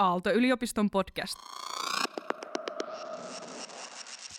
[0.00, 1.34] Aalto-yliopiston podcast.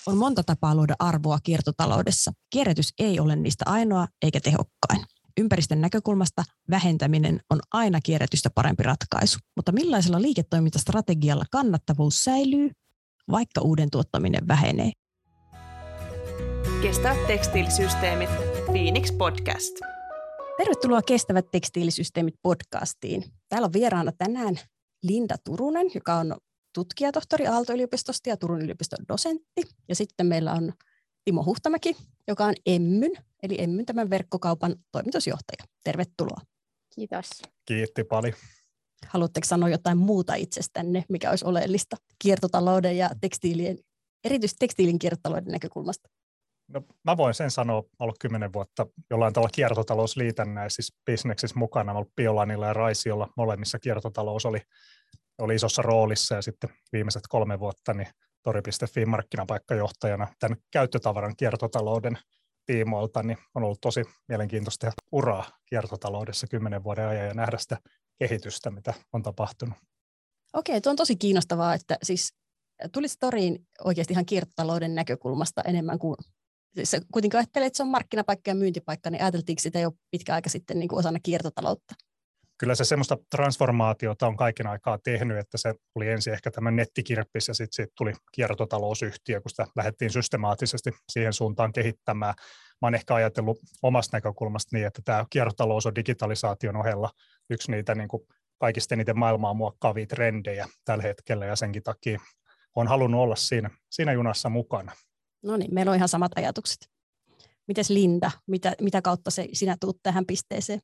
[0.08, 2.32] On monta tapaa luoda arvoa kiertotaloudessa.
[2.50, 5.05] Kierrätys ei ole niistä ainoa eikä tehokkain.
[5.39, 9.39] Ympäristön näkökulmasta vähentäminen on aina kierrätystä parempi ratkaisu.
[9.55, 12.70] Mutta millaisella liiketoimintastrategialla kannattavuus säilyy,
[13.32, 14.91] vaikka uuden tuottaminen vähenee?
[16.82, 18.30] Kestävät tekstiilisysteemit.
[18.66, 19.75] Phoenix Podcast.
[20.57, 23.23] Tervetuloa Kestävät tekstiilisysteemit podcastiin.
[23.50, 24.59] Täällä on vieraana tänään
[25.04, 26.36] Linda Turunen, joka on
[26.74, 29.62] tutkijatohtori Aalto-yliopistosta ja Turun yliopiston dosentti.
[29.90, 30.73] Ja sitten meillä on
[31.26, 31.96] Timo Huhtamäki,
[32.28, 33.12] joka on Emmyn,
[33.44, 35.64] eli Emmyn tämän verkkokaupan toimitusjohtaja.
[35.84, 36.42] Tervetuloa.
[36.95, 37.30] Kiitos.
[37.66, 38.34] Kiitti paljon.
[39.08, 43.78] Haluatteko sanoa jotain muuta itsestänne, mikä olisi oleellista kiertotalouden ja tekstiilien,
[44.23, 46.09] erityisesti tekstiilin kiertotalouden näkökulmasta?
[46.73, 52.67] No, mä voin sen sanoa, ollut kymmenen vuotta jollain tavalla kiertotalousliitännäisissä bisneksissä mukana, ollut Biolanilla
[52.67, 54.61] ja Raisiolla, molemmissa kiertotalous oli,
[55.38, 56.35] oli isossa roolissa.
[56.35, 58.07] Ja sitten viimeiset kolme vuotta niin
[58.44, 62.17] Tori.fi markkinapaikkajohtajana tämän käyttötavaran kiertotalouden
[62.66, 67.78] tiimoilta, niin on ollut tosi mielenkiintoista ja uraa kiertotaloudessa kymmenen vuoden ajan ja nähdä sitä
[68.19, 69.78] kehitystä, mitä on tapahtunut.
[70.53, 72.33] Okei, tuo on tosi kiinnostavaa, että siis
[72.91, 76.16] tulisi toriin oikeasti ihan kiertotalouden näkökulmasta enemmän kuin
[76.75, 80.50] siis kuitenkin ajattelee, että se on markkinapaikka ja myyntipaikka, niin ajateltiinko sitä jo pitkä aika
[80.50, 81.95] sitten niin kuin osana kiertotaloutta?
[82.58, 87.47] Kyllä se semmoista transformaatiota on kaiken aikaa tehnyt, että se oli ensin ehkä tämä nettikirppis
[87.47, 92.33] ja sitten siitä tuli kiertotalousyhtiö, kun sitä lähdettiin systemaattisesti siihen suuntaan kehittämään.
[92.81, 97.09] Mä olen ehkä ajatellut omasta näkökulmasta niin, että tämä kiertotalous on digitalisaation ohella
[97.50, 98.23] yksi niitä niin kuin
[98.59, 102.19] kaikista eniten maailmaa muokkaavia trendejä tällä hetkellä ja senkin takia
[102.75, 104.91] olen halunnut olla siinä, siinä junassa mukana.
[105.44, 106.89] No niin, meillä on ihan samat ajatukset.
[107.67, 110.80] Mites Linda, mitä, mitä kautta se, sinä tuut tähän pisteeseen?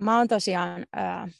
[0.00, 1.34] Mä oon tosiaan äh,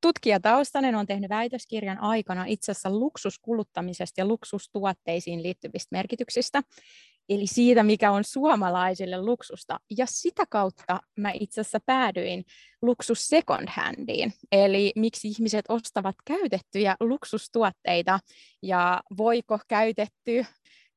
[0.00, 6.62] tutkijataustainen, on tehnyt väitöskirjan aikana itse asiassa luksuskuluttamisesta ja luksustuotteisiin liittyvistä merkityksistä,
[7.28, 9.80] eli siitä, mikä on suomalaisille luksusta.
[9.98, 12.44] Ja sitä kautta mä itse asiassa päädyin
[12.82, 18.20] luksus second handiin, eli miksi ihmiset ostavat käytettyjä luksustuotteita
[18.62, 20.46] ja voiko käytetty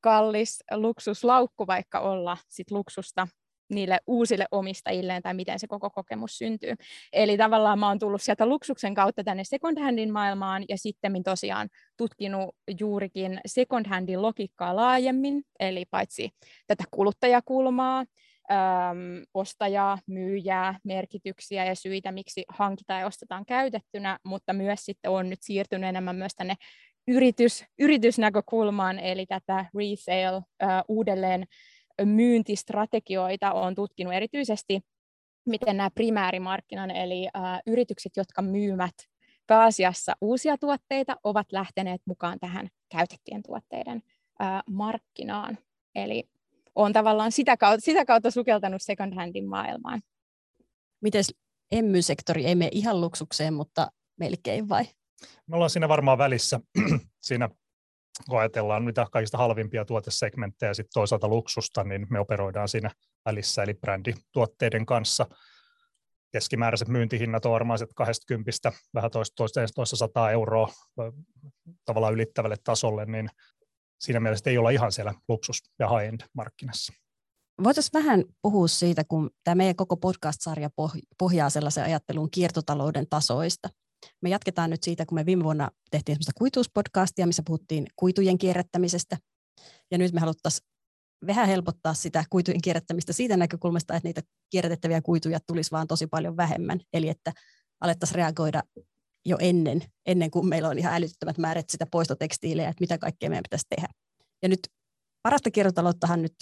[0.04, 3.28] kallis luksuslaukku vaikka olla sit luksusta
[3.70, 6.74] niille uusille omistajilleen tai miten se koko kokemus syntyy.
[7.14, 11.70] Eli tavallaan mä oon tullut sieltä luksuksen kautta tänne second handin maailmaan ja sitten tosiaan
[11.98, 16.30] tutkinut juurikin second handin logiikkaa laajemmin, eli paitsi
[16.68, 18.00] tätä kuluttajakulmaa,
[18.52, 25.30] äm, ostajaa, myyjää, merkityksiä ja syitä, miksi hankitaan ja ostetaan käytettynä, mutta myös sitten on
[25.30, 26.56] nyt siirtynyt enemmän myös tänne
[27.08, 30.42] yritys, yritysnäkökulmaan, eli tätä resale,
[30.88, 31.46] uudelleen
[32.06, 34.82] myyntistrategioita on tutkinut erityisesti,
[35.46, 37.28] miten nämä primäärimarkkinan, eli
[37.68, 38.94] yritykset, jotka myyvät
[39.48, 44.02] pääasiassa uusia tuotteita, ovat lähteneet mukaan tähän käytettyjen tuotteiden
[44.42, 45.58] äh, markkinaan.
[45.96, 46.24] Eli
[46.76, 50.02] on tavallaan sitä kautta, sitä kautta sukeltanut second handin maailmaan.
[51.02, 51.24] Miten
[51.72, 54.86] emmysektori ei mene ihan luksukseen, mutta melkein vai?
[55.48, 56.60] Me ollaan siinä varmaan välissä.
[57.22, 57.50] siinä
[58.30, 62.92] kun ajatellaan mitä kaikista halvimpia tuotesegmenttejä ja sitten toisaalta luksusta, niin me operoidaan siinä
[63.26, 65.26] välissä, eli brändituotteiden kanssa.
[66.32, 68.52] Keskimääräiset myyntihinnat on varmaan 20
[68.94, 70.70] vähän toista, toista, toista 100 euroa
[71.86, 73.30] tavallaan ylittävälle tasolle, niin
[74.00, 76.94] siinä mielessä ei olla ihan siellä luksus- ja high-end markkinassa.
[77.64, 80.70] Voitaisiin vähän puhua siitä, kun tämä meidän koko podcast-sarja
[81.18, 83.70] pohjaa sellaisen ajattelun kiertotalouden tasoista.
[84.22, 89.18] Me jatketaan nyt siitä, kun me viime vuonna tehtiin semmoista kuituuspodcastia, missä puhuttiin kuitujen kierrättämisestä.
[89.92, 90.68] Ja nyt me haluttaisiin
[91.28, 96.38] vähän helpottaa sitä kuitujen kierrättämistä siitä näkökulmasta, että niitä kierrätettäviä kuituja tulisi vaan tosi paljon
[96.38, 96.80] vähemmän.
[96.94, 97.34] Eli että
[97.82, 98.64] alettaisiin reagoida
[99.26, 103.44] jo ennen, ennen kuin meillä on ihan älyttömät määrät sitä poistotekstiilejä, että mitä kaikkea meidän
[103.44, 103.88] pitäisi tehdä.
[104.42, 104.60] Ja nyt
[105.24, 106.36] parasta kiertotalouttahan nyt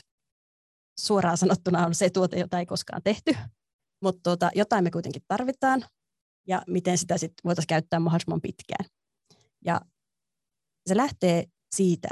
[1.00, 3.35] suoraan sanottuna on se tuote, jota ei koskaan tehty,
[4.03, 5.85] mutta tuota, jotain me kuitenkin tarvitaan
[6.47, 8.85] ja miten sitä sitten voitaisiin käyttää mahdollisimman pitkään.
[9.65, 9.81] Ja
[10.88, 11.45] se lähtee
[11.75, 12.10] siitä,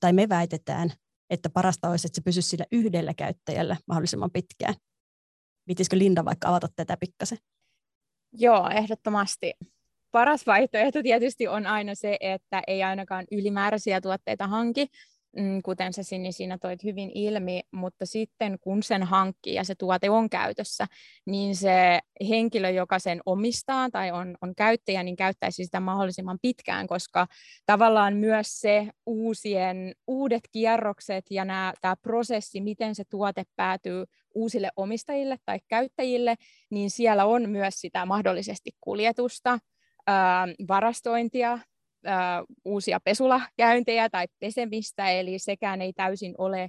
[0.00, 0.90] tai me väitetään,
[1.30, 4.74] että parasta olisi, että se pysyisi sillä yhdellä käyttäjällä mahdollisimman pitkään.
[5.68, 7.38] Viitisikö Linda vaikka avata tätä pikkasen?
[8.32, 9.52] Joo, ehdottomasti.
[10.10, 14.86] Paras vaihtoehto tietysti on aina se, että ei ainakaan ylimääräisiä tuotteita hanki,
[15.64, 20.10] kuten sä Sini siinä toit hyvin ilmi, mutta sitten kun sen hankkii ja se tuote
[20.10, 20.86] on käytössä,
[21.26, 26.86] niin se henkilö, joka sen omistaa tai on, on käyttäjä, niin käyttäisi sitä mahdollisimman pitkään,
[26.86, 27.26] koska
[27.66, 31.44] tavallaan myös se uusien, uudet kierrokset ja
[31.80, 34.04] tämä prosessi, miten se tuote päätyy
[34.34, 36.34] uusille omistajille tai käyttäjille,
[36.70, 39.58] niin siellä on myös sitä mahdollisesti kuljetusta,
[40.06, 41.58] ää, varastointia,
[42.64, 46.68] uusia pesulakäyntejä tai pesemistä, eli sekään ei täysin ole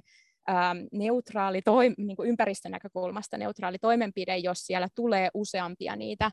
[0.92, 6.30] neutraali toim- niin kuin ympäristön näkökulmasta neutraali toimenpide, jos siellä tulee useampia niitä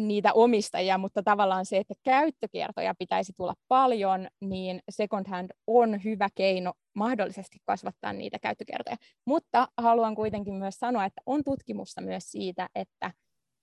[0.00, 6.28] niitä omistajia, mutta tavallaan se, että käyttökertoja pitäisi tulla paljon, niin second hand on hyvä
[6.34, 8.96] keino mahdollisesti kasvattaa niitä käyttökertoja.
[9.24, 13.12] Mutta haluan kuitenkin myös sanoa, että on tutkimusta myös siitä, että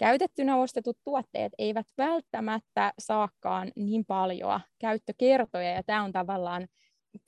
[0.03, 6.67] käytettynä ostetut tuotteet eivät välttämättä saakaan niin paljon käyttökertoja, ja tämä on tavallaan,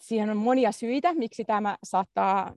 [0.02, 2.54] siihen on monia syitä, miksi tämä saattaa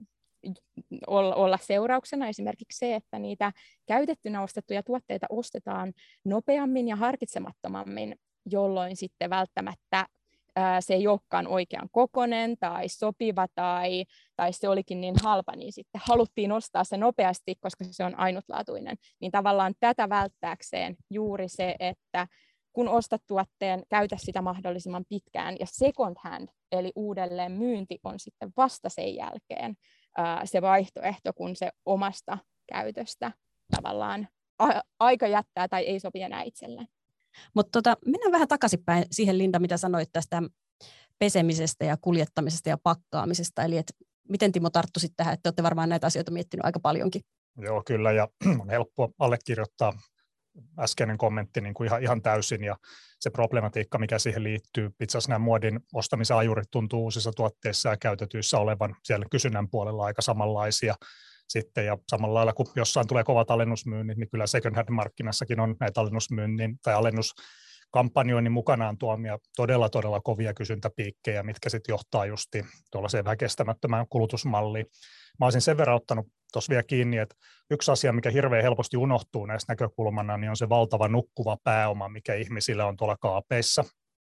[1.07, 2.27] olla seurauksena.
[2.27, 3.51] Esimerkiksi se, että niitä
[3.85, 5.93] käytettynä ostettuja tuotteita ostetaan
[6.25, 10.05] nopeammin ja harkitsemattomammin, jolloin sitten välttämättä
[10.79, 16.01] se ei olekaan oikean kokonen tai sopiva tai, tai se olikin niin halpa, niin sitten
[16.05, 18.97] haluttiin ostaa se nopeasti, koska se on ainutlaatuinen.
[19.21, 22.27] Niin tavallaan tätä välttääkseen juuri se, että
[22.73, 25.55] kun ostat tuotteen, käytä sitä mahdollisimman pitkään.
[25.59, 29.75] Ja second hand, eli uudelleen myynti, on sitten vasta sen jälkeen
[30.43, 32.37] se vaihtoehto, kun se omasta
[32.73, 33.31] käytöstä
[33.75, 34.27] tavallaan
[34.99, 36.87] aika jättää tai ei sopi enää itselleen.
[37.53, 40.41] Mutta tota, mennään vähän takaisinpäin siihen, Linda, mitä sanoit tästä
[41.19, 43.63] pesemisestä ja kuljettamisesta ja pakkaamisesta.
[43.63, 43.93] Eli et
[44.29, 47.21] miten Timo tarttuisit tähän, että olette varmaan näitä asioita miettinyt aika paljonkin.
[47.57, 48.27] Joo, kyllä, ja
[48.61, 49.93] on helppo allekirjoittaa
[50.79, 52.77] äskeinen kommentti niin kuin ihan, ihan täysin, ja
[53.19, 54.89] se problematiikka, mikä siihen liittyy.
[54.99, 60.05] Itse asiassa nämä muodin ostamisen ajurit tuntuu uusissa tuotteissa ja käytetyissä olevan siellä kysynnän puolella
[60.05, 60.95] aika samanlaisia
[61.49, 65.75] sitten, ja samalla lailla kun jossain tulee kovat alennusmyynnit, niin kyllä second hand markkinassakin on
[65.79, 67.33] näitä alennusmyynnin tai alennus
[67.91, 74.85] kampanjoinnin mukanaan tuomia todella, todella kovia kysyntäpiikkejä, mitkä sitten johtaa justi tuollaiseen väkestämättömään kulutusmalliin.
[75.39, 77.35] Mä olisin sen verran ottanut tuossa vielä kiinni, että
[77.71, 82.33] yksi asia, mikä hirveän helposti unohtuu näistä näkökulmana, niin on se valtava nukkuva pääoma, mikä
[82.33, 83.83] ihmisillä on tuolla kaapeissa.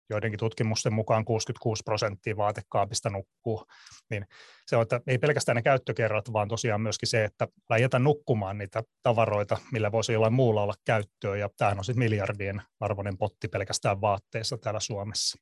[0.10, 3.66] Joidenkin tutkimusten mukaan 66 prosenttia vaatekaapista nukkuu.
[4.10, 4.26] Niin
[4.68, 8.84] se on, että ei pelkästään ne käyttökerrat, vaan tosiaan myöskin se, että lähdetään nukkumaan niitä
[9.04, 11.38] tavaroita, millä voisi jollain muulla olla käyttöä.
[11.38, 15.38] Ja tämähän on sitten miljardien arvoinen potti pelkästään vaatteissa täällä Suomessa.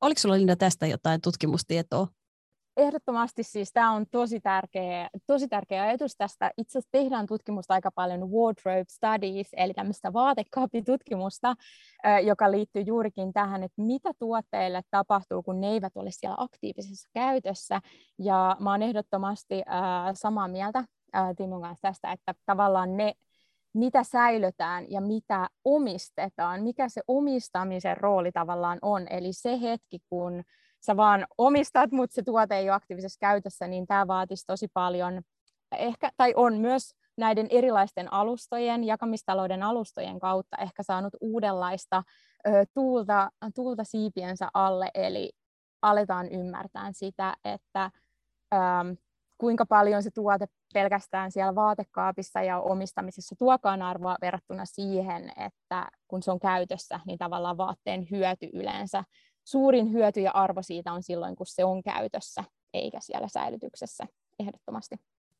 [0.00, 2.08] Oliko sinulla Linda tästä jotain tutkimustietoa?
[2.76, 6.50] Ehdottomasti siis tämä on tosi tärkeä, tosi tärkeä ajatus tästä.
[6.58, 11.54] Itse asiassa tehdään tutkimusta aika paljon wardrobe studies, eli tämmöistä vaatekaapitutkimusta,
[12.24, 17.80] joka liittyy juurikin tähän, että mitä tuotteille tapahtuu, kun ne eivät ole siellä aktiivisessa käytössä.
[18.18, 19.62] Ja mä oon ehdottomasti
[20.14, 20.84] samaa mieltä
[21.36, 23.12] Timon kanssa tästä, että tavallaan ne,
[23.74, 29.06] mitä säilytään ja mitä omistetaan, mikä se omistamisen rooli tavallaan on.
[29.10, 30.42] Eli se hetki, kun
[30.86, 35.22] sä vaan omistat, mutta se tuote ei ole aktiivisessa käytössä, niin tämä vaatisi tosi paljon,
[35.78, 42.02] ehkä, tai on myös näiden erilaisten alustojen, jakamistalouden alustojen kautta ehkä saanut uudenlaista
[42.46, 45.32] ö, tuulta, tuulta siipiensä alle, eli
[45.82, 47.90] aletaan ymmärtää sitä, että
[48.54, 48.56] ö,
[49.38, 56.22] kuinka paljon se tuote pelkästään siellä vaatekaapissa ja omistamisessa tuokaan arvoa verrattuna siihen, että kun
[56.22, 59.04] se on käytössä, niin tavallaan vaatteen hyöty yleensä
[59.44, 62.44] suurin hyöty ja arvo siitä on silloin, kun se on käytössä,
[62.74, 64.04] eikä siellä säilytyksessä
[64.38, 64.96] ehdottomasti.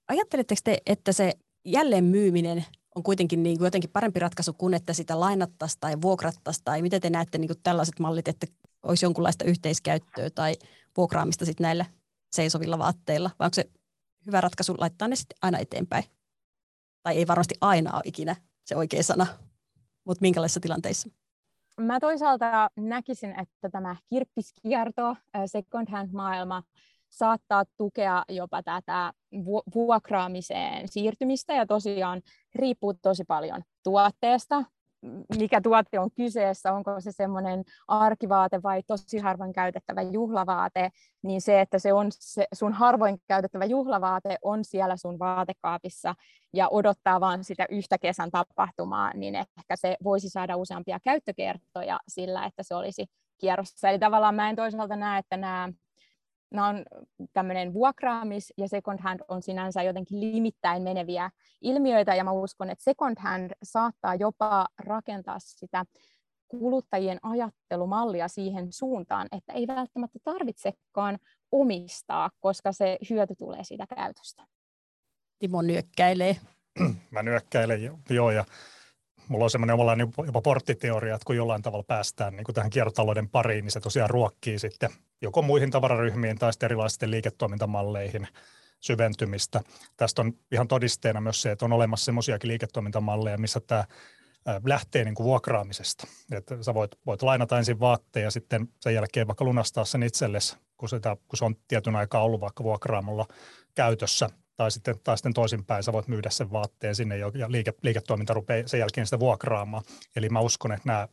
[0.09, 1.33] Ajatteletteko te, että se
[1.65, 2.65] jälleen myyminen
[2.95, 7.01] on kuitenkin niin kuin jotenkin parempi ratkaisu kuin että sitä lainattaisiin tai vuokrattaisiin, tai miten
[7.01, 8.47] te näette niin kuin tällaiset mallit, että
[8.83, 10.55] olisi jonkunlaista yhteiskäyttöä tai
[10.97, 11.87] vuokraamista sitten näillä
[12.33, 13.71] seisovilla vaatteilla, vai onko se
[14.27, 16.05] hyvä ratkaisu laittaa ne sitten aina eteenpäin?
[17.03, 19.27] Tai ei varmasti aina ole ikinä se oikea sana,
[20.07, 21.09] mutta minkälaisissa tilanteissa?
[21.83, 26.63] Mä toisaalta näkisin, että tämä kirppiskierto, second hand maailma,
[27.09, 29.13] saattaa tukea jopa tätä
[29.75, 32.23] vuokraamiseen siirtymistä ja tosiaan
[32.55, 34.65] riippuu tosi paljon tuotteesta,
[35.39, 40.91] mikä tuote on kyseessä, onko se semmoinen arkivaate vai tosi harvoin käytettävä juhlavaate,
[41.23, 46.15] niin se, että se on se sun harvoin käytettävä juhlavaate on siellä sun vaatekaapissa
[46.53, 52.45] ja odottaa vaan sitä yhtä kesän tapahtumaa, niin ehkä se voisi saada useampia käyttökertoja sillä,
[52.45, 53.07] että se olisi
[53.39, 53.89] kierrossa.
[53.89, 55.69] Eli tavallaan mä en toisaalta näe, että nämä
[56.53, 56.85] nämä on
[57.33, 61.31] tämmöinen vuokraamis ja second hand on sinänsä jotenkin limittäin meneviä
[61.61, 65.85] ilmiöitä ja mä uskon, että second hand saattaa jopa rakentaa sitä
[66.49, 71.19] kuluttajien ajattelumallia siihen suuntaan, että ei välttämättä tarvitsekaan
[71.53, 74.47] omistaa, koska se hyöty tulee siitä käytöstä.
[75.39, 76.37] Timo nyökkäilee.
[77.11, 78.45] Mä nyökkäilen, joo, ja
[79.29, 83.29] mulla on semmoinen omalla jopa porttiteoria, että kun jollain tavalla päästään niin kuin tähän kiertotalouden
[83.29, 84.91] pariin, niin se tosiaan ruokkii sitten
[85.23, 88.29] joko muihin tavararyhmiin tai sitten erilaisten liiketoimintamalleihin
[88.81, 89.61] syventymistä.
[89.97, 93.85] Tästä on ihan todisteena myös se, että on olemassa semmoisiakin liiketoimintamalleja, missä tämä
[94.65, 96.07] lähtee niin kuin vuokraamisesta.
[96.33, 100.57] Että sä voit, voit lainata ensin vaatteen ja sitten sen jälkeen vaikka lunastaa sen itsellesi,
[100.77, 103.27] kun, sitä, kun se on tietyn aikaa ollut vaikka vuokraamolla
[103.75, 108.35] käytössä, tai sitten, tai sitten toisinpäin sä voit myydä sen vaatteen sinne ja liike, liiketoiminta
[108.35, 109.85] rupeaa sen jälkeen sitä vuokraamaan.
[110.17, 111.09] Eli mä uskon, että nämä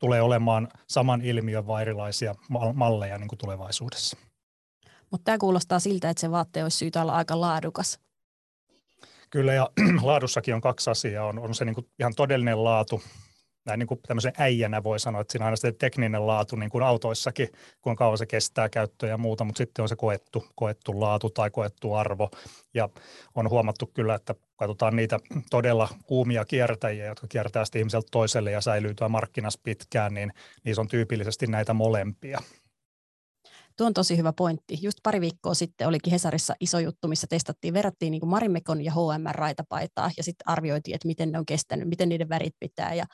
[0.00, 2.34] tulee olemaan saman ilmiön vai erilaisia
[2.74, 4.16] malleja niin kuin tulevaisuudessa.
[5.10, 8.00] Mutta tämä kuulostaa siltä, että se vaatteen olisi syytä olla aika laadukas.
[9.30, 9.70] Kyllä, ja
[10.02, 11.26] laadussakin on kaksi asiaa.
[11.26, 13.02] On, on se niin kuin ihan todellinen laatu,
[13.66, 16.70] näin niin kuin tämmöisen äijänä voi sanoa, että siinä on aina se tekninen laatu niin
[16.70, 17.48] kuin autoissakin,
[17.80, 21.50] kuinka kauan se kestää käyttöä ja muuta, mutta sitten on se koettu, koettu laatu tai
[21.50, 22.30] koettu arvo.
[22.74, 22.88] Ja
[23.34, 25.18] on huomattu kyllä, että katsotaan niitä
[25.50, 30.32] todella kuumia kiertäjiä, jotka kiertää sitten ihmiseltä toiselle ja säilyy tuo markkinassa pitkään, niin
[30.64, 32.38] niissä on tyypillisesti näitä molempia.
[33.76, 34.78] Tuo on tosi hyvä pointti.
[34.80, 39.24] Just pari viikkoa sitten olikin Hesarissa iso juttu, missä testattiin, verrattiin niin Marimekon ja H&M
[39.30, 43.04] raitapaitaa ja sitten arvioitiin, että miten ne on kestänyt, miten niiden värit pitää ja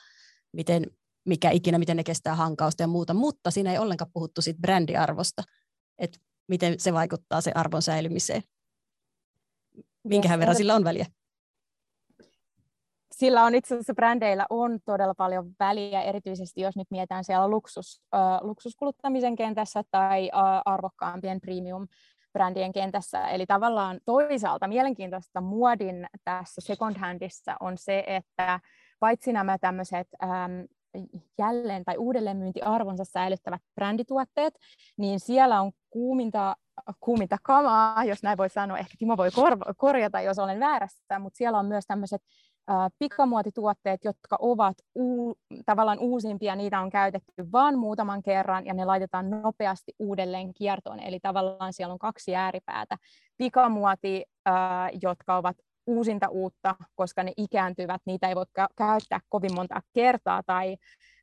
[0.53, 0.85] miten,
[1.25, 5.43] mikä ikinä, miten ne kestää hankausta ja muuta, mutta siinä ei ollenkaan puhuttu siitä brändiarvosta,
[5.97, 8.41] että miten se vaikuttaa se arvon säilymiseen.
[10.03, 11.05] Minkähän verran sillä on väliä?
[13.17, 18.01] Sillä on itse asiassa brändeillä on todella paljon väliä, erityisesti jos nyt mietitään siellä luksus,
[18.15, 21.87] äh, luksuskuluttamisen kentässä tai äh, arvokkaampien premium
[22.33, 23.27] brändien kentässä.
[23.27, 28.59] Eli tavallaan toisaalta mielenkiintoista muodin tässä second handissa on se, että
[28.99, 30.61] paitsi nämä tämmöiset ähm,
[31.37, 34.53] jälleen tai uudelleenmyyntiarvonsa säilyttävät brändituotteet,
[34.97, 36.55] niin siellä on kuuminta,
[36.99, 38.77] kuuminta kamaa, jos näin voi sanoa.
[38.77, 42.21] Ehkä Timo voi kor- korjata, jos olen väärässä, mutta siellä on myös tämmöiset
[42.99, 49.29] pikamuotituotteet, jotka ovat uu, tavallaan uusimpia, niitä on käytetty vain muutaman kerran ja ne laitetaan
[49.29, 50.99] nopeasti uudelleen kiertoon.
[50.99, 52.97] Eli tavallaan siellä on kaksi ääripäätä.
[53.37, 54.25] Pikamuoti,
[55.01, 55.57] jotka ovat
[55.87, 58.45] uusinta uutta, koska ne ikääntyvät, niitä ei voi
[58.77, 60.77] käyttää kovin monta kertaa tai,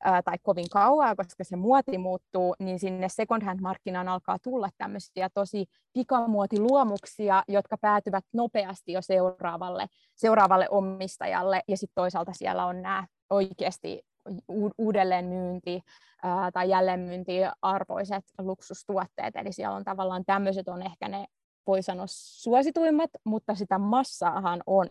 [0.04, 5.28] ää, tai kovin kauaa, koska se muoti muuttuu, niin sinne second hand-markkinaan alkaa tulla tämmöisiä
[5.34, 13.06] tosi pikamuotiluomuksia, jotka päätyvät nopeasti jo seuraavalle, seuraavalle omistajalle, ja sitten toisaalta siellä on nämä
[13.30, 14.02] oikeasti
[14.78, 15.80] uudelleenmyynti
[16.22, 21.26] ää, tai jälleenmyyntiarvoiset luksustuotteet, eli siellä on tavallaan tämmöiset on ehkä ne
[21.66, 24.88] voi sanoa suosituimmat, mutta sitä massaahan on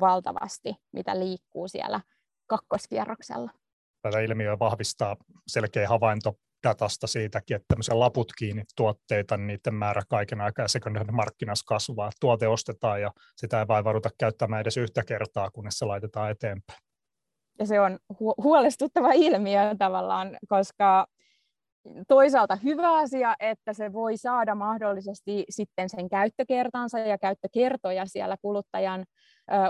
[0.00, 2.00] valtavasti, mitä liikkuu siellä
[2.46, 3.50] kakkoskierroksella.
[4.02, 6.34] Tätä ilmiöä vahvistaa selkeä havainto
[6.68, 12.10] datasta siitäkin, että tämmöisiä laput kiinni tuotteita, niin niiden määrä kaiken aikaa second markkinassa kasvaa.
[12.20, 16.78] Tuote ostetaan ja sitä ei vaivauduta käyttämään edes yhtä kertaa, kunnes se laitetaan eteenpäin.
[17.58, 21.06] Ja se on hu- huolestuttava ilmiö tavallaan, koska
[22.08, 29.04] toisaalta hyvä asia, että se voi saada mahdollisesti sitten sen käyttökertansa ja käyttökertoja siellä kuluttajan,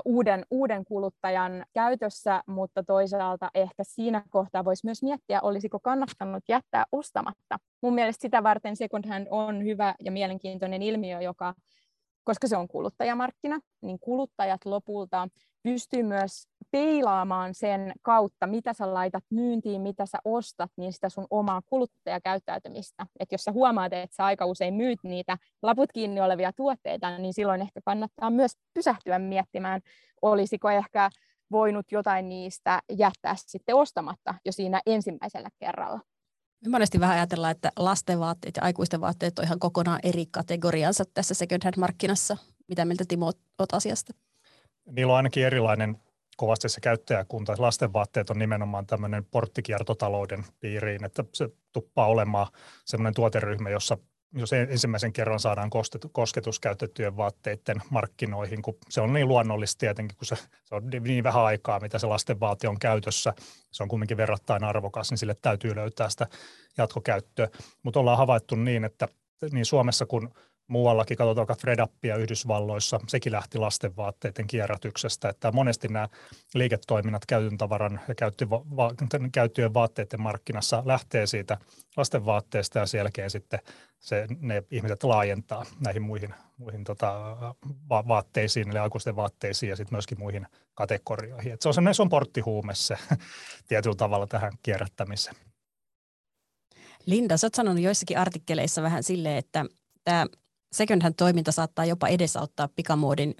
[0.04, 6.84] uuden, uuden kuluttajan käytössä, mutta toisaalta ehkä siinä kohtaa voisi myös miettiä, olisiko kannattanut jättää
[6.92, 7.58] ostamatta.
[7.82, 11.54] Mun mielestä sitä varten second hand on hyvä ja mielenkiintoinen ilmiö, joka
[12.26, 15.28] koska se on kuluttajamarkkina, niin kuluttajat lopulta
[15.62, 21.26] pystyy myös peilaamaan sen kautta, mitä sä laitat myyntiin, mitä sä ostat, niin sitä sun
[21.30, 23.06] omaa kuluttajakäyttäytymistä.
[23.20, 27.34] Et jos sä huomaat, että sä aika usein myyt niitä laput kiinni olevia tuotteita, niin
[27.34, 29.80] silloin ehkä kannattaa myös pysähtyä miettimään,
[30.22, 31.10] olisiko ehkä
[31.50, 36.00] voinut jotain niistä jättää sitten ostamatta jo siinä ensimmäisellä kerralla.
[36.64, 41.04] Me monesti vähän ajatellaan, että lasten vaatteet ja aikuisten vaatteet on ihan kokonaan eri kategoriansa
[41.14, 42.36] tässä second hand markkinassa.
[42.68, 44.12] Mitä mieltä Timo olet asiasta?
[44.90, 45.96] Niillä on ainakin erilainen
[46.36, 47.54] kovasti se käyttäjäkunta.
[47.58, 52.46] Lasten vaatteet on nimenomaan tämmöinen porttikiertotalouden piiriin, että se tuppaa olemaan
[52.84, 53.98] semmoinen tuoteryhmä, jossa
[54.32, 55.70] jos ensimmäisen kerran saadaan
[56.12, 61.24] kosketus käytettyjen vaatteiden markkinoihin, kun se on niin luonnollista tietenkin, kun se, se on niin
[61.24, 63.34] vähän aikaa, mitä se lasten on käytössä,
[63.72, 66.26] se on kuitenkin verrattain arvokas, niin sille täytyy löytää sitä
[66.78, 67.48] jatkokäyttöä.
[67.82, 69.08] Mutta ollaan havaittu niin, että
[69.52, 70.28] niin Suomessa kuin
[70.66, 76.08] muuallakin, katsotaan vaikka Fredappia Yhdysvalloissa, sekin lähti lastenvaatteiden kierrätyksestä, että monesti nämä
[76.54, 78.14] liiketoiminnat käytön tavaran ja
[79.32, 81.58] käyttöjen vaatteiden markkinassa lähtee siitä
[81.96, 83.60] lastenvaatteesta ja sen jälkeen sitten
[83.98, 87.36] se, ne ihmiset laajentaa näihin muihin, muihin tota,
[87.88, 91.52] va- vaatteisiin, eli aikuisten vaatteisiin ja sitten myöskin muihin kategorioihin.
[91.52, 92.96] Et se on se on porttihuume se
[93.68, 95.36] tietyllä tavalla tähän kierrättämiseen.
[97.06, 99.64] Linda, sä oot sanonut joissakin artikkeleissa vähän silleen, että
[100.04, 100.26] tämä
[100.76, 103.34] second hand toiminta saattaa jopa edesauttaa pikamuodin,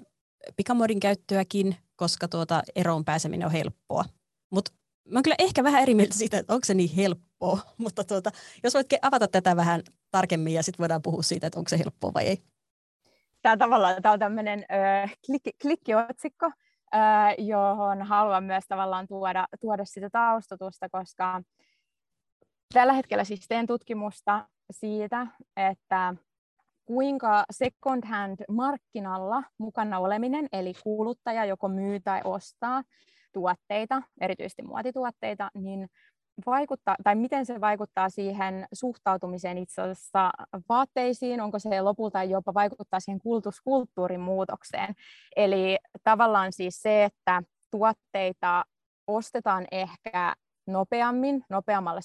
[0.55, 4.05] pikamuodin käyttöäkin, koska tuota eroon pääseminen on helppoa.
[4.49, 4.71] Mutta
[5.09, 8.31] mä oon kyllä ehkä vähän eri mieltä siitä, että onko se niin helppoa, mutta tuota,
[8.63, 12.13] jos voit avata tätä vähän tarkemmin ja sitten voidaan puhua siitä, että onko se helppoa
[12.13, 12.43] vai ei.
[13.41, 16.51] Tämä tavallaan tämä on tämmöinen äh, klik, klikkiotsikko,
[17.37, 21.41] johon haluan myös tavallaan tuoda, tuoda sitä taustutusta, koska
[22.73, 26.15] tällä hetkellä siis teen tutkimusta siitä, että
[26.87, 32.83] kuinka second hand markkinalla mukana oleminen, eli kuluttaja joko myy tai ostaa
[33.33, 35.87] tuotteita, erityisesti muotituotteita, niin
[36.45, 40.31] vaikuttaa, tai miten se vaikuttaa siihen suhtautumiseen itse asiassa
[40.69, 44.93] vaatteisiin, onko se lopulta jopa vaikuttaa siihen kulutuskulttuurin muutokseen.
[45.35, 48.65] Eli tavallaan siis se, että tuotteita
[49.07, 50.35] ostetaan ehkä
[50.67, 52.01] nopeammin, nopeammalla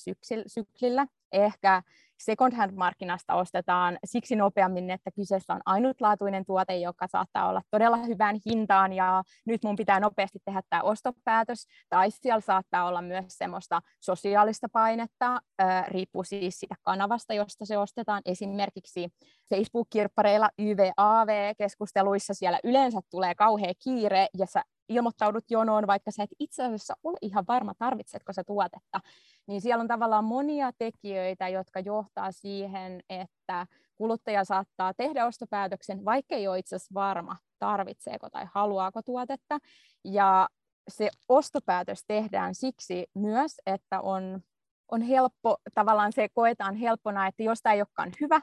[0.46, 1.82] syklillä, ehkä
[2.24, 8.36] second hand-markkinasta ostetaan siksi nopeammin, että kyseessä on ainutlaatuinen tuote, joka saattaa olla todella hyvään
[8.46, 11.66] hintaan ja nyt mun pitää nopeasti tehdä tämä ostopäätös.
[11.88, 15.40] Tai siellä saattaa olla myös semmoista sosiaalista painetta,
[15.88, 18.22] riippuu siis siitä kanavasta, josta se ostetaan.
[18.24, 19.08] Esimerkiksi
[19.54, 26.64] Facebook-kirppareilla YVAV-keskusteluissa siellä yleensä tulee kauhea kiire ja sä ilmoittaudut jonoon, vaikka sä et itse
[26.64, 29.00] asiassa ole ihan varma, tarvitsetko se tuotetta,
[29.46, 36.34] niin siellä on tavallaan monia tekijöitä, jotka johtaa siihen, että kuluttaja saattaa tehdä ostopäätöksen, vaikka
[36.34, 39.58] ei ole itse asiassa varma, tarvitseeko tai haluaako tuotetta.
[40.04, 40.48] Ja
[40.88, 44.40] se ostopäätös tehdään siksi myös, että on,
[44.88, 48.40] on helppo, tavallaan se koetaan helppona, että jos tämä ei olekaan hyvä,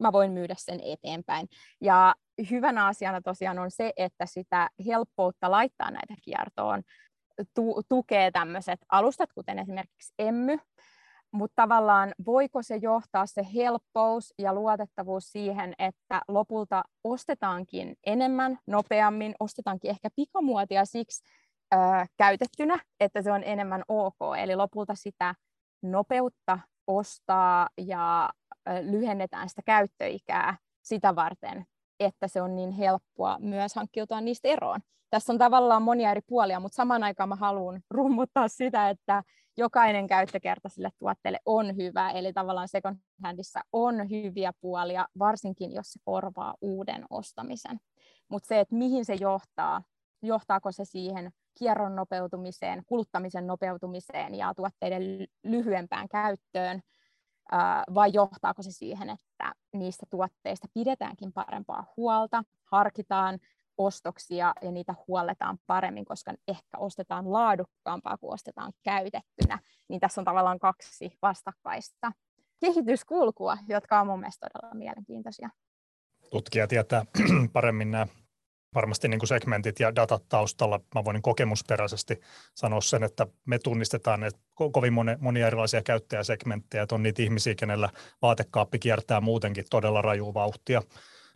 [0.00, 1.48] mä voin myydä sen eteenpäin.
[1.80, 2.14] Ja
[2.50, 6.82] hyvänä asiana tosiaan on se, että sitä helppoutta laittaa näitä kiertoon
[7.54, 10.58] tu- tukee tämmöiset alustat, kuten esimerkiksi Emmy,
[11.32, 19.34] mutta tavallaan voiko se johtaa se helppous ja luotettavuus siihen, että lopulta ostetaankin enemmän, nopeammin,
[19.40, 21.24] ostetaankin ehkä pikamuotia siksi
[21.74, 21.76] ö,
[22.16, 24.16] käytettynä, että se on enemmän ok.
[24.38, 25.34] Eli lopulta sitä
[25.82, 28.30] nopeutta ostaa ja
[28.82, 31.66] lyhennetään sitä käyttöikää sitä varten,
[32.00, 34.80] että se on niin helppoa myös hankkiutua niistä eroon.
[35.10, 39.22] Tässä on tavallaan monia eri puolia, mutta samaan aikaan mä haluan rummuttaa sitä, että
[39.56, 45.92] jokainen käyttökerta sille tuotteelle on hyvä, eli tavallaan second handissa on hyviä puolia, varsinkin jos
[45.92, 47.80] se korvaa uuden ostamisen.
[48.28, 49.82] Mutta se, että mihin se johtaa,
[50.22, 55.02] johtaako se siihen kierron nopeutumiseen, kuluttamisen nopeutumiseen ja tuotteiden
[55.44, 56.80] lyhyempään käyttöön,
[57.94, 63.38] vai johtaako se siihen, että niistä tuotteista pidetäänkin parempaa huolta, harkitaan
[63.78, 70.24] ostoksia ja niitä huolletaan paremmin, koska ehkä ostetaan laadukkaampaa kuin ostetaan käytettynä, niin tässä on
[70.24, 72.12] tavallaan kaksi vastakkaista
[72.60, 75.50] kehityskulkua, jotka on mun mielestä todella mielenkiintoisia.
[76.30, 77.04] Tutkija tietää
[77.52, 78.06] paremmin nämä
[78.74, 80.80] varmasti niin kuin segmentit ja datat taustalla.
[80.94, 82.20] Mä voin kokemusperäisesti
[82.54, 87.54] sanoa sen, että me tunnistetaan että kovin moni, monia erilaisia käyttäjäsegmenttejä, että on niitä ihmisiä,
[87.54, 87.90] kenellä
[88.22, 90.82] vaatekaappi kiertää muutenkin todella rajua vauhtia.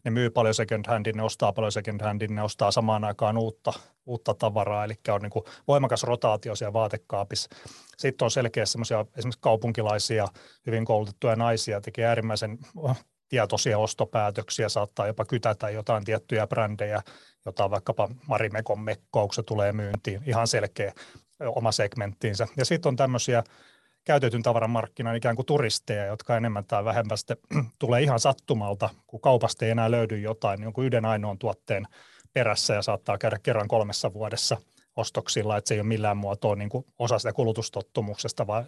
[0.05, 3.73] Ne myy paljon second handin, ne ostaa paljon second handin, ne ostaa samaan aikaan uutta,
[4.07, 7.51] uutta tavaraa, eli on niin kuin voimakas rotaatio siellä vaatekaapissa.
[7.97, 10.29] Sitten on selkeästi semmoisia esimerkiksi kaupunkilaisia,
[10.67, 12.59] hyvin koulutettuja naisia, tekee äärimmäisen
[13.29, 17.03] tietoisia ostopäätöksiä, saattaa jopa kytätä jotain tiettyjä brändejä,
[17.47, 20.93] jota vaikkapa Marimekon mekkoukset tulee myyntiin, ihan selkeä
[21.41, 22.47] oma segmenttiinsä.
[22.57, 23.45] Ja sitten on tämmöisiä
[24.05, 27.19] käytetyn tavaran markkinan ikään kuin turisteja, jotka enemmän tai vähemmän
[27.79, 31.87] tulee ihan sattumalta, kun kaupasta ei enää löydy jotain, jonkun yhden ainoan tuotteen
[32.33, 34.57] perässä ja saattaa käydä kerran kolmessa vuodessa–
[34.99, 38.67] ostoksilla, että se ei ole millään muotoa niin kuin osa sitä kulutustottumuksesta, vaan,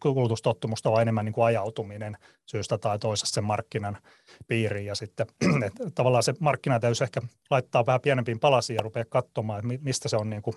[0.00, 3.98] kulutustottumusta, vaan enemmän niin kuin ajautuminen syystä tai toisesta sen markkinan
[4.46, 4.86] piiriin.
[4.86, 5.26] Ja sitten
[5.66, 7.20] että tavallaan se markkina täytyy ehkä
[7.50, 10.56] laittaa vähän pienempiin palasiin ja rupeaa katsomaan, että mistä se on niin kuin,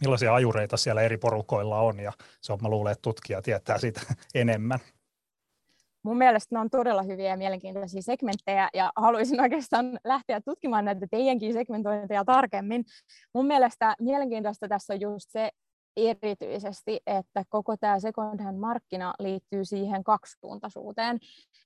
[0.00, 4.00] millaisia ajureita siellä eri porukoilla on, ja se on, mä luulen, että tutkija tietää siitä
[4.34, 4.78] enemmän
[6.02, 11.06] mun mielestä ne on todella hyviä ja mielenkiintoisia segmenttejä ja haluaisin oikeastaan lähteä tutkimaan näitä
[11.10, 12.84] teidänkin segmentointeja tarkemmin.
[13.34, 15.50] Mun mielestä mielenkiintoista tässä on just se
[15.96, 21.18] erityisesti, että koko tämä second hand markkina liittyy siihen kaksisuuntaisuuteen.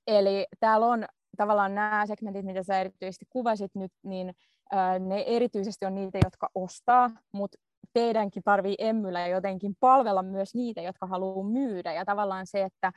[0.07, 1.05] Eli täällä on
[1.37, 4.33] tavallaan nämä segmentit, mitä sä erityisesti kuvasit nyt, niin
[4.99, 7.57] ne erityisesti on niitä, jotka ostaa, mutta
[7.93, 11.93] teidänkin tarvii emmyllä jotenkin palvella myös niitä, jotka haluaa myydä.
[11.93, 12.91] Ja tavallaan se, että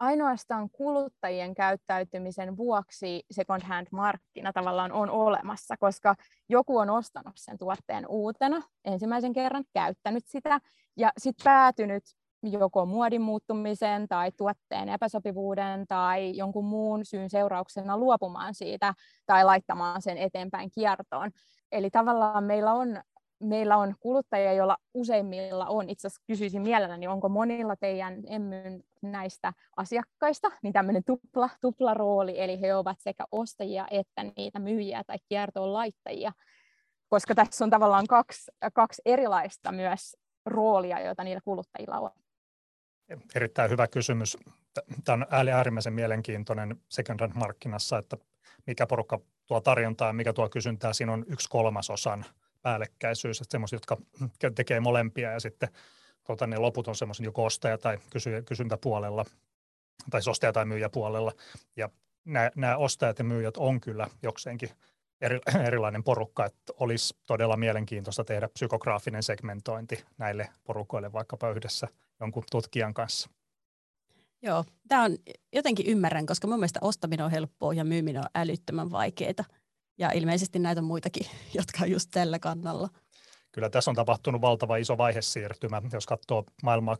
[0.00, 6.14] ainoastaan kuluttajien käyttäytymisen vuoksi second hand markkina tavallaan on olemassa, koska
[6.48, 10.60] joku on ostanut sen tuotteen uutena ensimmäisen kerran, käyttänyt sitä
[10.96, 12.04] ja sitten päätynyt
[12.42, 18.94] joko muodin muuttumisen tai tuotteen epäsopivuuden tai jonkun muun syyn seurauksena luopumaan siitä
[19.26, 21.30] tai laittamaan sen eteenpäin kiertoon.
[21.72, 23.02] Eli tavallaan meillä on
[23.40, 29.52] meillä on kuluttajia, joilla useimmilla on, itse asiassa kysyisin mielelläni, onko monilla teidän emmyn näistä
[29.76, 35.72] asiakkaista, niin tämmöinen tupla, tuplarooli, eli he ovat sekä ostajia että niitä myyjiä tai kiertoon
[35.72, 36.32] laittajia.
[37.08, 42.10] koska tässä on tavallaan kaksi, kaksi erilaista myös roolia, joita niillä kuluttajilla on.
[43.34, 44.36] Erittäin hyvä kysymys.
[45.04, 48.16] Tämä on äärimmäisen mielenkiintoinen second markkinassa, että
[48.66, 50.92] mikä porukka tuo tarjontaa ja mikä tuo kysyntää.
[50.92, 52.24] Siinä on yksi kolmasosan
[52.62, 53.96] päällekkäisyys, että semmoisia, jotka
[54.54, 55.68] tekee molempia ja sitten
[56.26, 59.24] tuota, ne loput on semmoisia joko ostaja- tai kysy- kysyntäpuolella
[60.10, 61.32] tai ostaja- tai myyjäpuolella.
[61.76, 61.88] Ja
[62.24, 64.70] nämä, nämä ostajat ja myyjät on kyllä jokseenkin
[65.20, 71.88] eri, erilainen porukka, että olisi todella mielenkiintoista tehdä psykograafinen segmentointi näille porukoille vaikkapa yhdessä
[72.20, 73.30] jonkun tutkijan kanssa.
[74.42, 75.16] Joo, tämä on
[75.52, 79.44] jotenkin ymmärrän, koska mun mielestä ostaminen on helppoa ja myyminen on älyttömän vaikeaa.
[80.00, 81.26] Ja ilmeisesti näitä on muitakin,
[81.58, 82.88] jotka on just tällä kannalla.
[83.52, 85.82] Kyllä tässä on tapahtunut valtava iso vaihesiirtymä.
[85.92, 86.98] Jos katsoo maailmaa 10-15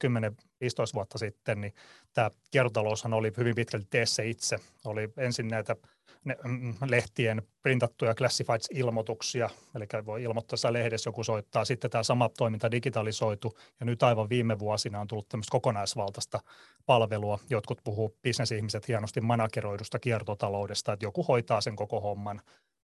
[0.94, 1.74] vuotta sitten, niin
[2.12, 4.56] tämä kiertotaloushan oli hyvin pitkälti tee se itse.
[4.84, 5.76] Oli ensin näitä
[6.24, 11.64] ne, mm, lehtien printattuja classifieds-ilmoituksia, eli voi ilmoittaa lehdessä, joku soittaa.
[11.64, 16.40] Sitten tämä sama toiminta digitalisoitu, ja nyt aivan viime vuosina on tullut tämmöistä kokonaisvaltaista
[16.86, 17.38] palvelua.
[17.50, 22.40] Jotkut puhuu bisnesihmiset hienosti manageroidusta kiertotaloudesta, että joku hoitaa sen koko homman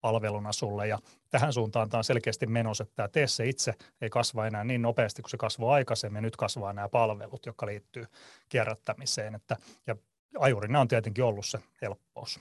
[0.01, 0.87] palveluna sulle.
[0.87, 4.63] Ja tähän suuntaan tämä on selkeästi menossa, että tämä tee se itse ei kasva enää
[4.63, 6.23] niin nopeasti kuin se kasvoi aikaisemmin.
[6.23, 8.05] Nyt kasvaa nämä palvelut, jotka liittyy
[8.49, 9.35] kierrättämiseen.
[9.35, 9.95] Että, ja
[10.39, 12.39] ajurina on tietenkin ollut se helppous.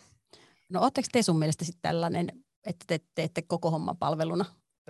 [0.69, 2.29] No oletteko te sun mielestä sitten tällainen,
[2.67, 4.45] että te teette koko homman palveluna?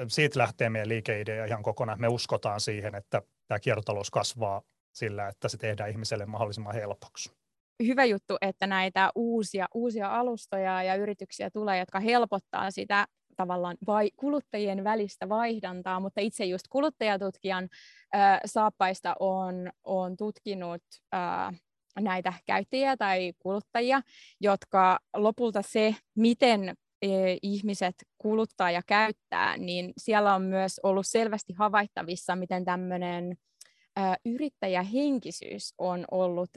[0.09, 2.00] Siitä lähtee meidän liikeidea ihan kokonaan.
[2.00, 7.39] Me uskotaan siihen, että tämä kiertotalous kasvaa sillä, että se tehdään ihmiselle mahdollisimman helpoksi
[7.86, 14.10] hyvä juttu, että näitä uusia, uusia alustoja ja yrityksiä tulee, jotka helpottaa sitä tavallaan vai,
[14.16, 17.68] kuluttajien välistä vaihdantaa, mutta itse just kuluttajatutkijan
[18.14, 20.82] äh, saappaista on, on tutkinut
[21.14, 21.60] äh,
[22.00, 24.00] näitä käyttäjiä tai kuluttajia,
[24.40, 26.74] jotka lopulta se, miten
[27.42, 33.36] ihmiset kuluttaa ja käyttää, niin siellä on myös ollut selvästi havaittavissa, miten tämmöinen
[34.24, 36.50] yrittäjähenkisyys on ollut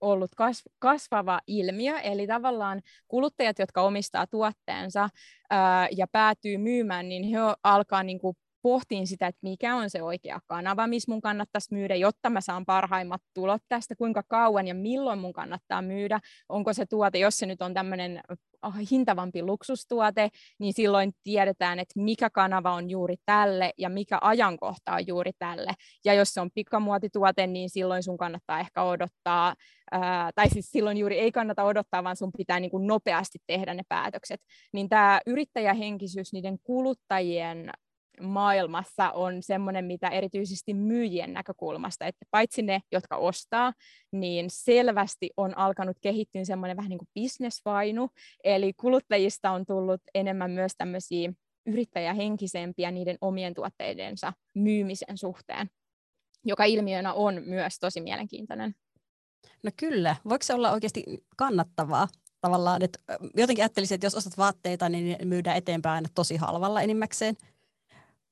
[0.00, 0.30] ollut
[0.78, 5.08] kasvava ilmiö, eli tavallaan kuluttajat, jotka omistaa tuotteensa
[5.50, 10.02] ää, ja päätyy myymään, niin he alkaa niin kuin pohtiin sitä, että mikä on se
[10.02, 14.74] oikea kanava, missä mun kannattaisi myydä, jotta mä saan parhaimmat tulot tästä, kuinka kauan ja
[14.74, 18.20] milloin mun kannattaa myydä, onko se tuote, jos se nyt on tämmöinen
[18.62, 24.92] ah, hintavampi luksustuote, niin silloin tiedetään, että mikä kanava on juuri tälle ja mikä ajankohta
[24.92, 25.72] on juuri tälle.
[26.04, 29.54] Ja jos se on pikamuotituote, niin silloin sun kannattaa ehkä odottaa,
[29.92, 33.74] ää, tai siis silloin juuri ei kannata odottaa, vaan sun pitää niin kuin nopeasti tehdä
[33.74, 34.40] ne päätökset.
[34.72, 37.70] Niin tämä yrittäjähenkisyys niiden kuluttajien
[38.20, 43.72] maailmassa on semmoinen, mitä erityisesti myyjien näkökulmasta, että paitsi ne, jotka ostaa,
[44.12, 48.10] niin selvästi on alkanut kehittyä semmoinen vähän niin kuin bisnesvainu,
[48.44, 51.32] eli kuluttajista on tullut enemmän myös tämmöisiä
[51.66, 55.70] yrittäjähenkisempiä niiden omien tuotteidensa myymisen suhteen,
[56.44, 58.74] joka ilmiönä on myös tosi mielenkiintoinen.
[59.62, 61.04] No kyllä, voiko se olla oikeasti
[61.36, 62.08] kannattavaa
[62.40, 62.98] tavallaan, että
[63.36, 67.36] jotenkin ajattelisin, että jos ostat vaatteita, niin myydään eteenpäin tosi halvalla enimmäkseen,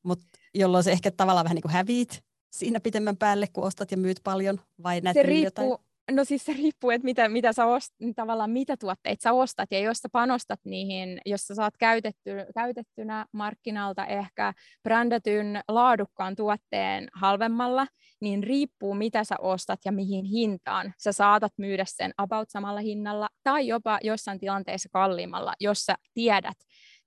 [0.03, 3.97] mutta jolloin se ehkä tavallaan vähän niin kuin häviit siinä pitemmän päälle, kun ostat ja
[3.97, 5.89] myyt paljon, vai näet se riippuu, jotain?
[6.11, 9.81] No siis se riippuu, että mitä, mitä sä ost, tavallaan mitä tuotteita sä ostat, ja
[9.81, 17.87] jos sä panostat niihin, jos sä saat käytetty, käytettynä markkinalta ehkä brändätyn laadukkaan tuotteen halvemmalla,
[18.21, 20.95] niin riippuu mitä sä ostat ja mihin hintaan.
[20.99, 26.57] Sä saatat myydä sen about samalla hinnalla, tai jopa jossain tilanteessa kalliimmalla, jos sä tiedät,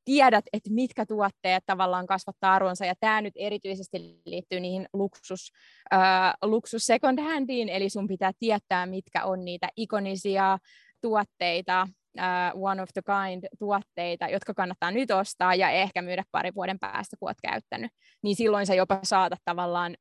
[0.06, 5.52] tiedät, että mitkä tuotteet tavallaan kasvattaa arvonsa, ja tämä nyt erityisesti liittyy niihin luksus,
[5.94, 10.58] äh, luksus second handiin, eli sun pitää tietää, mitkä on niitä ikonisia
[11.02, 11.88] tuotteita,
[12.18, 16.80] uh, one of the kind tuotteita, jotka kannattaa nyt ostaa ja ehkä myydä pari vuoden
[16.80, 17.92] päästä, kun olet käyttänyt,
[18.24, 19.96] niin silloin sä jopa saatat tavallaan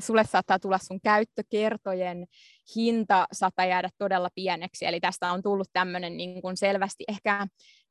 [0.00, 2.26] sulle saattaa tulla sun käyttökertojen
[2.76, 7.46] hinta saattaa jäädä todella pieneksi, eli tästä on tullut tämmöinen niin selvästi ehkä,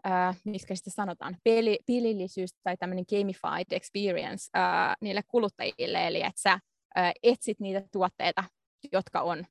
[0.07, 6.41] äh, miksi sitä sanotaan, peli, pilillisyys tai tämmöinen gamified experience äh, niille kuluttajille, eli että
[6.41, 6.51] sä
[6.97, 8.43] äh, etsit niitä tuotteita,
[8.91, 9.45] jotka on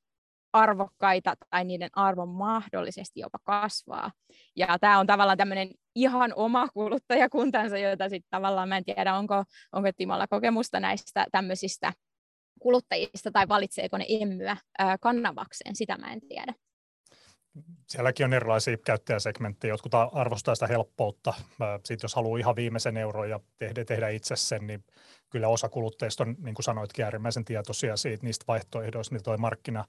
[0.53, 4.11] arvokkaita tai niiden arvo mahdollisesti jopa kasvaa.
[4.55, 9.43] Ja tämä on tavallaan tämmöinen ihan oma kuluttajakuntansa, jota sitten tavallaan mä en tiedä, onko,
[9.71, 11.93] onko Timolla kokemusta näistä tämmöisistä
[12.59, 14.57] kuluttajista tai valitseeko ne emmyä
[15.01, 16.53] kannavakseen, sitä mä en tiedä.
[17.87, 19.73] Sielläkin on erilaisia käyttäjäsegmenttejä.
[19.73, 21.33] Jotkut arvostaa sitä helppoutta.
[21.83, 24.83] Sitten jos haluaa ihan viimeisen euron ja tehdä, tehdä itse sen, niin
[25.29, 29.85] kyllä osa kuluttajista on, niin kuin sanoitkin, äärimmäisen tietoisia siitä, niistä vaihtoehdoista, mitä tuo markkina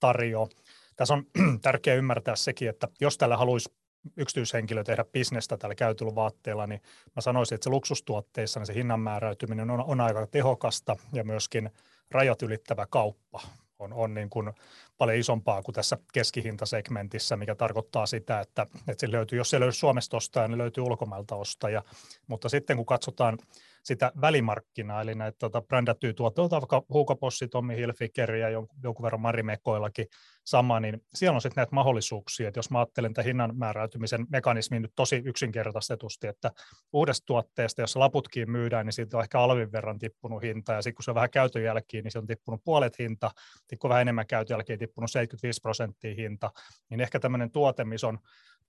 [0.00, 0.48] tarjoaa.
[0.96, 1.26] Tässä on
[1.62, 3.72] tärkeää ymmärtää sekin, että jos tällä haluaisi
[4.16, 6.82] yksityishenkilö tehdä bisnestä tällä käytöllä vaatteella, niin
[7.16, 11.70] mä sanoisin, että se luksustuotteissa niin se hinnan määräytyminen on, on aika tehokasta ja myöskin
[12.10, 13.42] rajat ylittävä kauppa
[13.78, 14.52] on, on niin kuin
[15.00, 19.78] paljon isompaa kuin tässä keskihintasegmentissä, mikä tarkoittaa sitä, että, että se löytyy, jos se löytyy
[19.78, 21.82] Suomesta ostaja, niin löytyy ulkomailta ostaja.
[22.26, 23.38] Mutta sitten kun katsotaan
[23.82, 29.02] sitä välimarkkinaa, eli näitä tuota, brändättyjä tuotteita, vaikka Hugo Bossi, Tommy Hilfiger ja jonkun, jonkun
[29.02, 30.06] verran Marimekoillakin
[30.44, 34.82] sama, niin siellä on sitten näitä mahdollisuuksia, että jos mä ajattelen tämän hinnan määräytymisen mekanismin
[34.82, 36.50] nyt tosi yksinkertaistetusti, että
[36.92, 40.94] uudesta tuotteesta, jos laputkin myydään, niin siitä on ehkä alvin verran tippunut hinta, ja sitten
[40.94, 43.30] kun se on vähän käytön jälkeen, niin se on tippunut puolet hinta,
[43.78, 46.50] kun vähän enemmän käytön jälkeen tippunut 75 prosenttia hinta,
[46.90, 48.18] niin ehkä tämmöinen tuote, missä on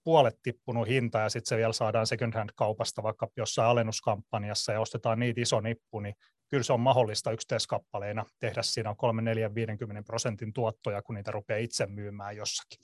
[0.03, 4.79] puolet tippunut hinta ja sitten se vielä saadaan second hand kaupasta vaikka jossain alennuskampanjassa ja
[4.79, 6.15] ostetaan niitä iso nippu, niin
[6.49, 11.59] kyllä se on mahdollista yksittäiskappaleina tehdä siinä 3, 4, 50 prosentin tuottoja, kun niitä rupeaa
[11.59, 12.79] itse myymään jossakin.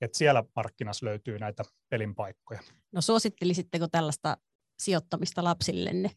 [0.00, 2.60] Et siellä markkinassa löytyy näitä pelinpaikkoja.
[2.92, 4.36] No suosittelisitteko tällaista
[4.78, 6.10] sijoittamista lapsillenne?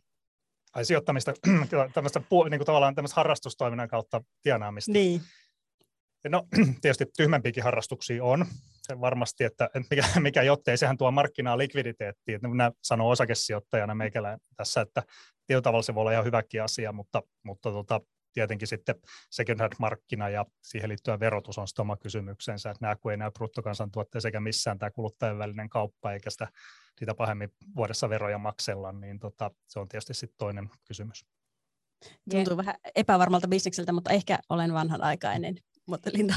[0.73, 1.33] Ai sijoittamista,
[1.93, 4.91] tämmöistä, niin kuin tavallaan tämmöistä harrastustoiminnan kautta tienaamista.
[4.91, 5.21] Niin.
[6.29, 6.47] No
[6.81, 8.45] tietysti tyhmempiäkin harrastuksia on,
[8.87, 12.39] se varmasti, että, mikä, mikä jottei, sehän tuo markkinaa likviditeettiin.
[12.49, 15.03] Minä sanon osakesijoittajana meikälä tässä, että
[15.47, 18.01] tietyllä tavalla se voi olla ihan hyväkin asia, mutta, mutta tota,
[18.33, 18.95] tietenkin sitten
[19.29, 23.17] second hand markkina ja siihen liittyvä verotus on sitten oma kysymyksensä, että nämä kun ei
[23.17, 26.47] näy bruttokansantuotteen sekä missään tämä kuluttajan välinen kauppa, eikä sitä,
[26.99, 31.25] sitä pahemmin vuodessa veroja maksella, niin tota, se on tietysti sitten toinen kysymys.
[32.29, 35.55] Tuntuu vähän epävarmalta bisnekseltä, mutta ehkä olen vanhanaikainen,
[35.87, 36.33] mutta Linda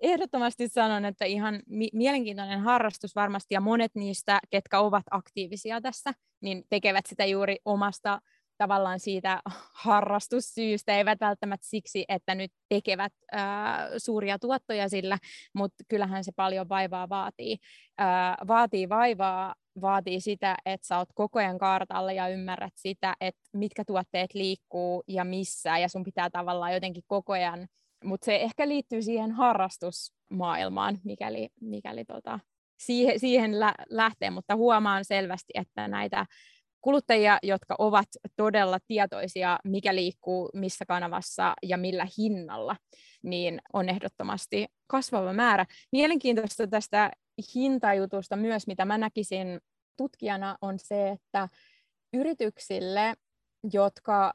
[0.00, 6.12] ehdottomasti sanon, että ihan mi- mielenkiintoinen harrastus varmasti, ja monet niistä, ketkä ovat aktiivisia tässä,
[6.40, 8.20] niin tekevät sitä juuri omasta
[8.58, 9.40] tavallaan siitä
[9.74, 15.18] harrastussyystä, eivät välttämättä siksi, että nyt tekevät ää, suuria tuottoja sillä,
[15.54, 17.56] mutta kyllähän se paljon vaivaa vaatii.
[17.98, 23.40] Ää, vaatii vaivaa, vaatii sitä, että sä oot koko ajan kartalla ja ymmärrät sitä, että
[23.52, 27.68] mitkä tuotteet liikkuu ja missä, ja sun pitää tavallaan jotenkin koko ajan
[28.04, 32.40] mutta se ehkä liittyy siihen harrastusmaailmaan, mikäli, mikäli tota,
[32.78, 36.26] siihen, siihen lä- lähtee, mutta huomaan selvästi, että näitä
[36.80, 42.76] kuluttajia, jotka ovat todella tietoisia, mikä liikkuu missä kanavassa ja millä hinnalla,
[43.22, 45.66] niin on ehdottomasti kasvava määrä.
[45.92, 47.10] Mielenkiintoista tästä
[47.54, 49.60] hintajutusta myös, mitä mä näkisin
[49.96, 51.48] tutkijana, on se, että
[52.12, 53.14] yrityksille,
[53.72, 54.32] jotka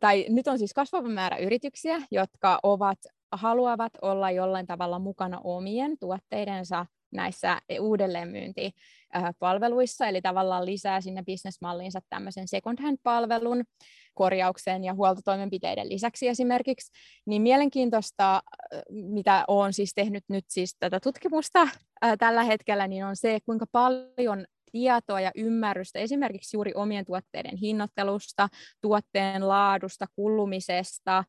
[0.00, 2.98] tai nyt on siis kasvava määrä yrityksiä, jotka ovat,
[3.32, 12.48] haluavat olla jollain tavalla mukana omien tuotteidensa näissä uudelleenmyyntipalveluissa, eli tavallaan lisää sinne bisnesmalliinsa tämmöisen
[12.48, 13.64] second hand-palvelun
[14.14, 16.92] korjauksen ja huoltotoimenpiteiden lisäksi esimerkiksi,
[17.26, 18.42] niin mielenkiintoista,
[18.90, 21.68] mitä olen siis tehnyt nyt siis tätä tutkimusta
[22.18, 28.48] tällä hetkellä, niin on se, kuinka paljon tietoa ja ymmärrystä esimerkiksi juuri omien tuotteiden hinnoittelusta,
[28.80, 31.24] tuotteen laadusta, kulumisesta,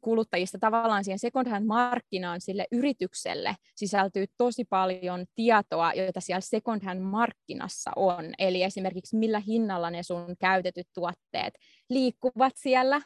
[0.00, 6.84] kuluttajista tavallaan siihen second hand markkinaan sille yritykselle sisältyy tosi paljon tietoa, joita siellä second
[6.84, 8.24] hand markkinassa on.
[8.38, 11.54] Eli esimerkiksi millä hinnalla ne sun käytetyt tuotteet
[11.90, 13.00] liikkuvat siellä.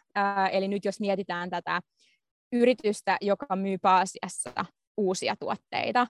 [0.52, 1.80] Eli nyt jos mietitään tätä
[2.52, 4.64] yritystä, joka myy pääasiassa
[4.96, 6.06] uusia tuotteita,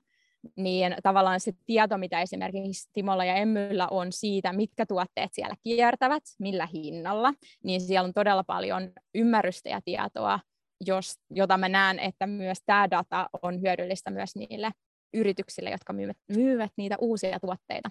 [0.56, 6.22] niin tavallaan se tieto, mitä esimerkiksi Timolla ja Emmyllä on siitä, mitkä tuotteet siellä kiertävät,
[6.38, 10.40] millä hinnalla, niin siellä on todella paljon ymmärrystä ja tietoa,
[10.86, 14.70] jos, jota mä näen, että myös tämä data on hyödyllistä myös niille
[15.14, 17.90] yrityksille, jotka myyvät, myyvät niitä uusia tuotteita.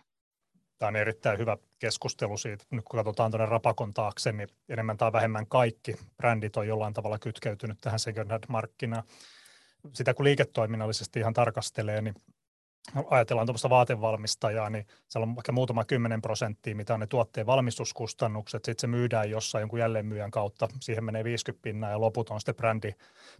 [0.77, 2.65] Tämä on erittäin hyvä keskustelu siitä.
[2.71, 7.19] Nyt kun katsotaan tuonne rapakon taakse, niin enemmän tai vähemmän kaikki brändit on jollain tavalla
[7.19, 9.03] kytkeytynyt tähän second hand-markkinaan.
[9.93, 12.15] Sitä kun liiketoiminnallisesti ihan tarkastelee, niin
[13.09, 18.65] ajatellaan tuommoista vaatevalmistajaa, niin siellä on vaikka muutama kymmenen prosenttia, mitä on ne tuotteen valmistuskustannukset,
[18.65, 22.55] sitten se myydään jossain jonkun jälleenmyyjän kautta, siihen menee 50 pinnaa ja loput on sitten
[22.55, 22.95] brändi,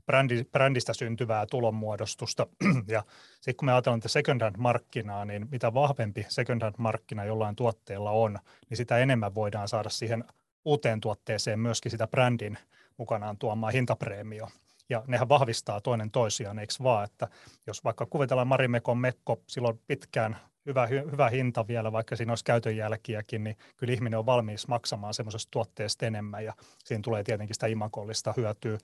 [0.06, 2.47] brändi, brändistä syntyvää tulonmuodostusta.
[2.88, 7.25] ja sitten kun me ajatellaan että second hand markkinaa, niin mitä vahvempi second hand markkina
[7.25, 10.23] jollain tuotteella on, niin sitä enemmän voidaan saada siihen
[10.65, 12.58] uuteen tuotteeseen myöskin sitä brändin
[12.97, 14.47] mukanaan tuomaan hintapreemio
[14.89, 17.28] ja nehän vahvistaa toinen toisiaan, eikö vaan, että
[17.67, 22.78] jos vaikka kuvitellaan Marimekon mekko, silloin pitkään hyvä, hyvä hinta vielä, vaikka siinä olisi käytön
[22.78, 27.67] jälkiäkin, niin kyllä ihminen on valmis maksamaan semmoisesta tuotteesta enemmän ja siinä tulee tietenkin sitä
[27.67, 28.78] imakollista hyötyä,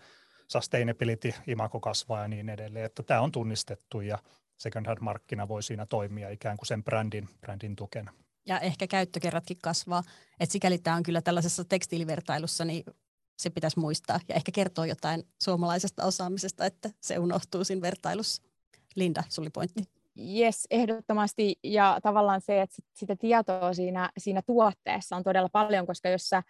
[0.47, 4.17] sustainability, imako kasvaa ja niin edelleen, että tämä on tunnistettu ja
[4.57, 8.13] second hand markkina voi siinä toimia ikään kuin sen brändin, brändin tukena.
[8.45, 10.03] Ja ehkä käyttökerratkin kasvaa,
[10.39, 12.83] että sikäli tämä on kyllä tällaisessa tekstiilivertailussa niin
[13.37, 18.43] se pitäisi muistaa ja ehkä kertoa jotain suomalaisesta osaamisesta, että se unohtuu siinä vertailussa.
[18.95, 19.83] Linda, suli pointti.
[20.35, 21.55] Yes, ehdottomasti.
[21.63, 26.43] Ja tavallaan se, että sitä tietoa siinä, siinä tuotteessa on todella paljon, koska jos, sä,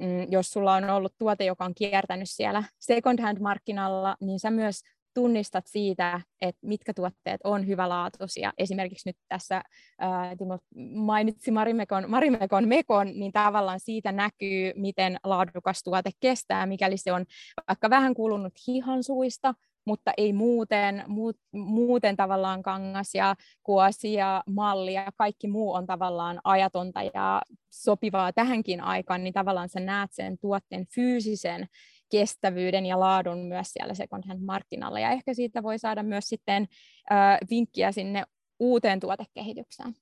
[0.00, 4.80] mm, jos sulla on ollut tuote, joka on kiertänyt siellä second hand-markkinalla, niin sä myös
[5.14, 8.52] tunnistat siitä, että mitkä tuotteet on hyvälaatuisia.
[8.58, 9.62] Esimerkiksi nyt tässä
[9.98, 10.58] ää, Timo
[10.94, 17.24] mainitsi Marimekon, Marimekon Mekon, niin tavallaan siitä näkyy, miten laadukas tuote kestää, mikäli se on
[17.68, 24.94] vaikka vähän kulunut hihansuista, mutta ei muuten, muut, muuten tavallaan kangas ja kuosi ja malli
[24.94, 30.38] ja kaikki muu on tavallaan ajatonta ja sopivaa tähänkin aikaan, niin tavallaan sä näet sen
[30.38, 31.66] tuotteen fyysisen
[32.12, 35.00] kestävyyden ja laadun myös siellä second hand markkinalla.
[35.00, 36.68] Ja ehkä siitä voi saada myös sitten
[37.12, 38.24] äh, vinkkiä sinne
[38.60, 39.94] uuteen tuotekehitykseen.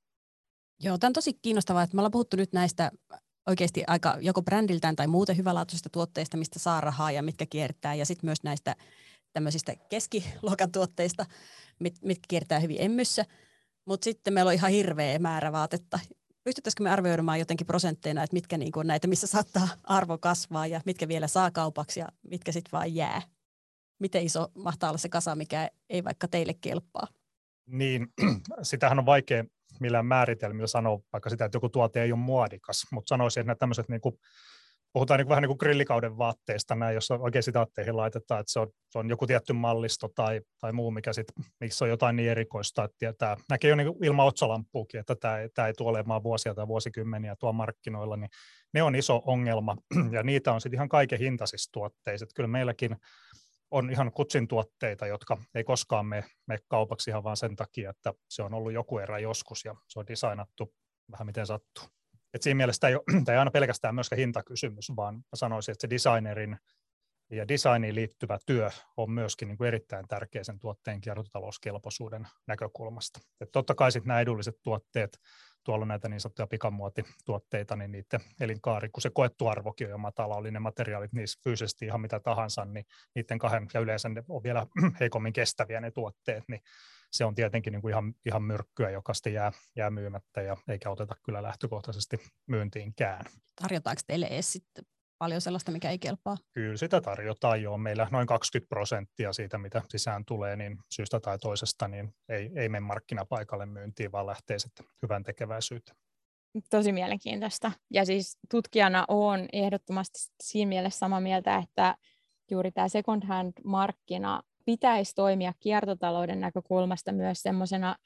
[0.83, 2.91] Joo, tämä on tosi kiinnostavaa, että me ollaan puhuttu nyt näistä
[3.47, 8.07] oikeasti aika joko brändiltään tai muuten hyvälaatuisista tuotteista, mistä saa rahaa ja mitkä kiertää, ja
[8.07, 8.77] sitten myös näistä
[9.33, 11.27] tämmöisistä keskiluokan tuotteista,
[11.79, 13.25] mit, mitkä kiertää hyvin emmyssä.
[13.85, 15.99] Mutta sitten meillä on ihan hirveä määrä vaatetta.
[16.51, 20.81] Pystyttäisikö me arvioimaan jotenkin prosentteina, että mitkä niin on näitä, missä saattaa arvo kasvaa ja
[20.87, 23.23] mitkä vielä saa kaupaksi ja mitkä sitten vaan jää?
[24.01, 27.07] Miten iso mahtaa olla se kasa, mikä ei vaikka teille kelpaa?
[27.67, 28.07] Niin,
[28.63, 29.45] sitähän on vaikea
[29.81, 33.89] millään määritelmillä sanoa vaikka sitä, että joku tuote ei ole muodikas, mutta sanoisin, että tämmöiset
[33.89, 34.19] niin kuin
[34.93, 38.61] puhutaan niin kuin, vähän niin kuin grillikauden vaatteista, näin, jos oikein sitaatteihin laitetaan, että se
[38.61, 41.27] on, se on joku tietty mallisto tai, tai muu, mikä sit,
[41.61, 45.69] missä on jotain niin erikoista, että tietää, näkee jo niin ilman otsalampuukin, että tämä, tämä
[45.69, 48.31] ei tule olemaan vuosia tai vuosikymmeniä tuo markkinoilla, niin
[48.75, 49.77] ne on iso ongelma,
[50.17, 52.25] ja niitä on sitten ihan kaiken hintaisissa tuotteissa.
[52.25, 52.97] Että kyllä meilläkin
[53.71, 58.13] on ihan kutsin tuotteita, jotka ei koskaan mene, mene kaupaksi ihan vaan sen takia, että
[58.29, 60.75] se on ollut joku erä joskus ja se on designattu
[61.13, 62.00] vähän miten sattuu.
[62.35, 65.73] Et siinä mielessä tämä ei, ole, tämä ei aina pelkästään myöskään hintakysymys, vaan mä sanoisin,
[65.73, 66.59] että se designerin
[67.31, 73.21] ja designiin liittyvä työ on myöskin niin kuin erittäin tärkeä sen tuotteen kiertotalouskelpoisuuden näkökulmasta.
[73.41, 75.21] Et totta kai sitten nämä edulliset tuotteet,
[75.65, 80.37] tuolla näitä niin sanottuja pikamuotituotteita, niin niiden elinkaari, kun se koettu arvokin on jo matala,
[80.37, 84.43] oli ne materiaalit niissä fyysisesti ihan mitä tahansa, niin niiden kahden, ja yleensä ne on
[84.43, 84.67] vielä
[85.01, 86.61] heikommin kestäviä ne tuotteet, niin
[87.13, 90.91] se on tietenkin niin kuin ihan, ihan myrkkyä, joka sitten jää, jää myymättä ja eikä
[90.91, 93.25] oteta kyllä lähtökohtaisesti myyntiinkään.
[93.63, 94.85] Tarjotaanko teille edes sitten
[95.19, 96.37] paljon sellaista, mikä ei kelpaa?
[96.53, 97.79] Kyllä sitä tarjotaan jo.
[97.79, 102.69] Meillä noin 20 prosenttia siitä, mitä sisään tulee, niin syystä tai toisesta niin ei, ei
[102.69, 105.97] mene markkinapaikalle myyntiin, vaan lähtee sitten hyvän tekeväisyyteen.
[106.71, 107.73] Tosi mielenkiintoista.
[107.91, 111.97] Ja siis tutkijana on ehdottomasti siinä mielessä samaa mieltä, että
[112.51, 117.97] juuri tämä second hand markkina pitäisi toimia kiertotalouden näkökulmasta myös semmoisena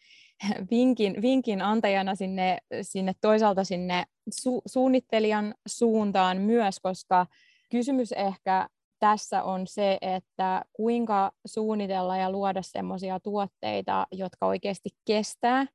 [0.70, 7.26] vinkin, vinkin antajana sinne, sinne toisaalta sinne su, suunnittelijan suuntaan myös, koska
[7.70, 15.66] kysymys ehkä tässä on se, että kuinka suunnitella ja luoda semmoisia tuotteita, jotka oikeasti kestää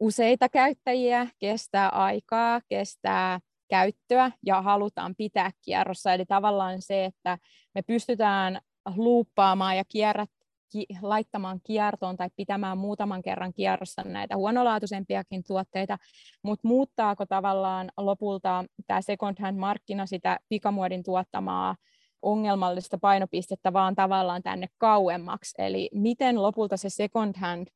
[0.00, 6.12] useita käyttäjiä, kestää aikaa, kestää käyttöä ja halutaan pitää kierrossa.
[6.12, 7.38] Eli tavallaan se, että
[7.74, 8.60] me pystytään
[8.96, 10.30] luuppaamaan ja kierrät,
[10.72, 15.98] ki, laittamaan kiertoon tai pitämään muutaman kerran kierrossa näitä huonolaatuisempiakin tuotteita,
[16.42, 21.76] mutta muuttaako tavallaan lopulta tämä second hand markkina sitä pikamuodin tuottamaa
[22.22, 27.68] ongelmallista painopistettä vaan tavallaan tänne kauemmaksi, eli miten lopulta se second hand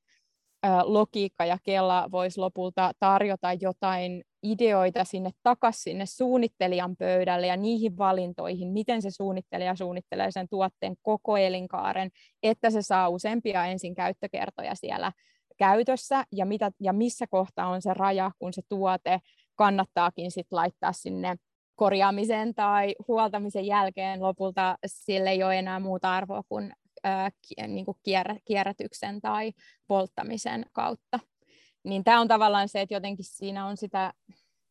[0.84, 7.98] logiikka ja Kela voisi lopulta tarjota jotain ideoita sinne takaisin sinne suunnittelijan pöydälle ja niihin
[7.98, 12.10] valintoihin, miten se suunnittelija suunnittelee sen tuotteen koko elinkaaren,
[12.42, 15.12] että se saa useampia ensin käyttökertoja siellä
[15.58, 19.18] käytössä ja, mitä, ja missä kohtaa on se raja, kun se tuote
[19.54, 21.36] kannattaakin sit laittaa sinne
[21.74, 26.72] korjaamisen tai huoltamisen jälkeen lopulta sille ei ole enää muuta arvoa kuin
[27.68, 27.98] niin kuin
[28.44, 29.52] kierrätyksen tai
[29.86, 31.18] polttamisen kautta.
[31.84, 34.12] Niin tämä on tavallaan se, että jotenkin siinä on sitä,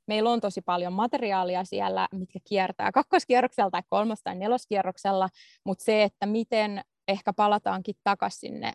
[0.08, 5.30] meillä on tosi paljon materiaalia siellä, mitkä kiertää kakkoskierroksella tai kolmos- tai neloskierroksella,
[5.66, 8.74] mutta se, että miten ehkä palataankin takaisin sinne,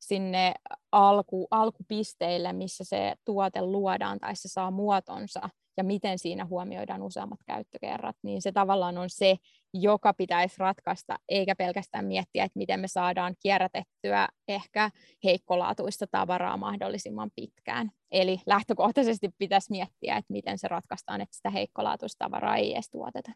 [0.00, 0.54] sinne
[0.92, 7.40] alku, alkupisteille, missä se tuote luodaan tai se saa muotonsa, ja miten siinä huomioidaan useammat
[7.46, 9.36] käyttökerrat, niin se tavallaan on se,
[9.74, 14.90] joka pitäisi ratkaista, eikä pelkästään miettiä, että miten me saadaan kierrätettyä ehkä
[15.24, 17.90] heikkolaatuista tavaraa mahdollisimman pitkään.
[18.10, 23.32] Eli lähtökohtaisesti pitäisi miettiä, että miten se ratkaistaan, että sitä heikkolaatuista tavaraa ei edes tuoteta.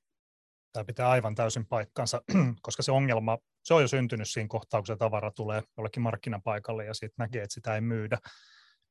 [0.73, 2.23] Tämä pitää aivan täysin paikkansa,
[2.63, 6.85] koska se ongelma, se on jo syntynyt siinä kohtaa, kun se tavara tulee jollekin markkinapaikalle
[6.85, 8.19] ja sitten näkee, että sitä ei myydä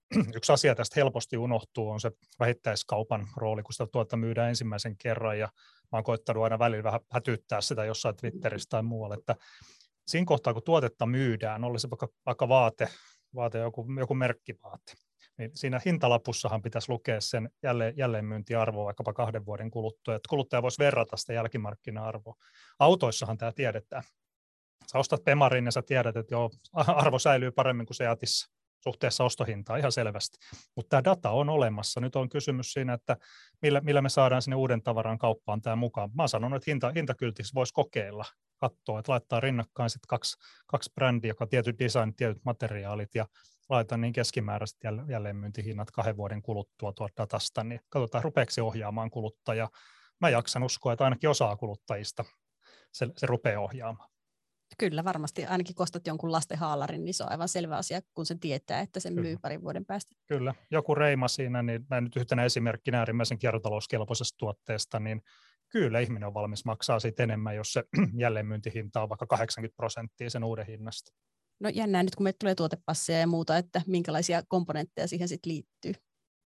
[0.35, 5.39] yksi asia tästä helposti unohtuu on se vähittäiskaupan rooli, kun sitä tuota myydään ensimmäisen kerran
[5.39, 5.49] ja
[5.91, 9.35] mä oon koittanut aina välillä vähän hätyttää sitä jossain Twitterissä tai muualla, että
[10.07, 12.89] siinä kohtaa kun tuotetta myydään, oli se vaikka, vaikka vaate,
[13.35, 14.93] vaate joku, joku merkkivaate.
[15.37, 20.79] Niin siinä hintalapussahan pitäisi lukea sen jälleen, jälleenmyyntiarvo vaikkapa kahden vuoden kuluttua, että kuluttaja voisi
[20.79, 22.35] verrata sitä jälkimarkkina-arvoa.
[22.79, 24.03] Autoissahan tämä tiedetään.
[24.91, 26.49] Sä ostat Pemarin ja sä tiedät, että joo,
[26.87, 30.37] arvo säilyy paremmin kuin Seatissa suhteessa ostohintaan ihan selvästi.
[30.75, 32.01] Mutta tämä data on olemassa.
[32.01, 33.17] Nyt on kysymys siinä, että
[33.61, 36.09] millä, millä me saadaan sinne uuden tavaran kauppaan tämä mukaan.
[36.13, 38.25] Mä sanon, että hinta, hintakyltissä voisi kokeilla,
[38.57, 43.25] katsoa, että laittaa rinnakkain sitten kaksi, kaksi brändiä, joka on tietyt design, tietyt materiaalit ja
[43.69, 44.77] laita niin keskimääräiset
[45.09, 49.69] jälleenmyyntihinnat kahden vuoden kuluttua tuolta datasta, niin katsotaan rupeeksi ohjaamaan kuluttaja.
[50.21, 52.23] Mä jaksan uskoa, että ainakin osaa kuluttajista
[52.91, 54.14] se, se rupeaa ohjaamaan.
[54.77, 58.35] Kyllä, varmasti ainakin kostat jonkun lasten haalarin, niin se on aivan selvä asia, kun se
[58.35, 60.15] tietää, että se myy parin vuoden päästä.
[60.27, 65.21] Kyllä, joku reima siinä, niin mä nyt yhtenä esimerkkinä äärimmäisen kiertotalouskelpoisesta tuotteesta, niin
[65.69, 67.83] kyllä ihminen on valmis maksaa siitä enemmän, jos se
[68.23, 71.11] jälleenmyyntihinta on vaikka 80 prosenttia sen uuden hinnasta.
[71.59, 75.93] No jännää nyt, kun meille tulee tuotepasseja ja muuta, että minkälaisia komponentteja siihen sitten liittyy.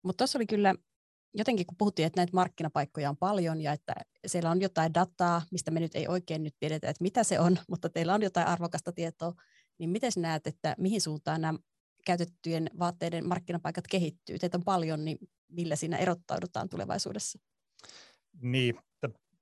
[0.03, 0.75] Mutta tuossa oli kyllä
[1.33, 3.93] jotenkin, kun puhuttiin, että näitä markkinapaikkoja on paljon ja että
[4.25, 7.59] siellä on jotain dataa, mistä me nyt ei oikein nyt tiedetä, että mitä se on,
[7.69, 9.33] mutta teillä on jotain arvokasta tietoa,
[9.77, 11.59] niin miten näet, että mihin suuntaan nämä
[12.05, 14.39] käytettyjen vaatteiden markkinapaikat kehittyy?
[14.39, 15.17] Teitä on paljon, niin
[15.49, 17.39] millä siinä erottaudutaan tulevaisuudessa?
[18.41, 18.75] Niin,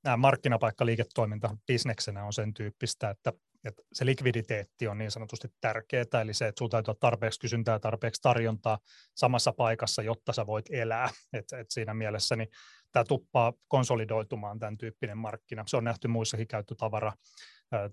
[0.03, 3.33] nämä markkinapaikkaliiketoiminta bisneksenä on sen tyyppistä, että,
[3.63, 7.79] että se likviditeetti on niin sanotusti tärkeää, eli se, että sinulla täytyy olla tarpeeksi kysyntää
[7.79, 8.79] tarpeeksi tarjontaa
[9.15, 11.09] samassa paikassa, jotta sä voit elää.
[11.33, 12.49] Et, et siinä mielessä niin
[12.91, 15.63] tämä tuppaa konsolidoitumaan tämän tyyppinen markkina.
[15.67, 17.13] Se on nähty muissakin käyttötavara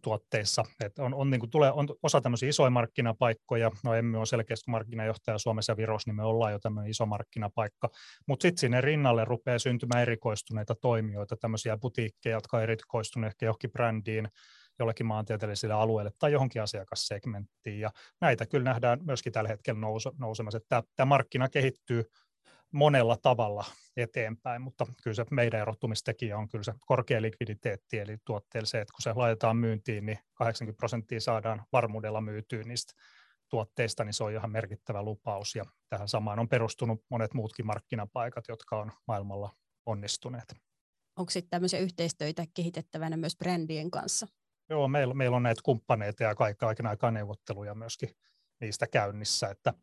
[0.03, 0.65] tuotteissa.
[0.85, 4.71] Et on, on, niin kuin tulee, on osa tämmöisiä isoja markkinapaikkoja, no emme ole selkeästi
[4.71, 7.89] markkinajohtaja Suomessa ja Virossa, niin me ollaan jo tämmöinen iso markkinapaikka,
[8.29, 13.73] mutta sitten sinne rinnalle rupeaa syntymään erikoistuneita toimijoita, tämmöisiä butiikkeja, jotka on erikoistuneet ehkä johonkin
[13.73, 14.29] brändiin,
[14.79, 17.81] jollekin maantieteelliselle alueelle tai johonkin asiakassegmenttiin.
[17.81, 19.81] Ja näitä kyllä nähdään myöskin tällä hetkellä
[20.19, 20.61] nousemassa.
[20.69, 22.05] Tämä, tämä markkina kehittyy
[22.73, 23.65] monella tavalla
[23.97, 28.93] eteenpäin, mutta kyllä se meidän erottumistekijä on kyllä se korkea likviditeetti, eli tuotteelle se, että
[28.93, 32.93] kun se laitetaan myyntiin, niin 80 prosenttia saadaan varmuudella myytyä niistä
[33.49, 38.45] tuotteista, niin se on ihan merkittävä lupaus, ja tähän samaan on perustunut monet muutkin markkinapaikat,
[38.49, 39.51] jotka on maailmalla
[39.87, 40.55] onnistuneet.
[41.17, 44.27] Onko sitten tämmöisiä yhteistöitä kehitettävänä myös brändien kanssa?
[44.71, 48.11] Joo, meillä, meillä on näitä kumppaneita ja kaiken aikaa neuvotteluja myöskin
[48.61, 49.75] niistä käynnissä, että,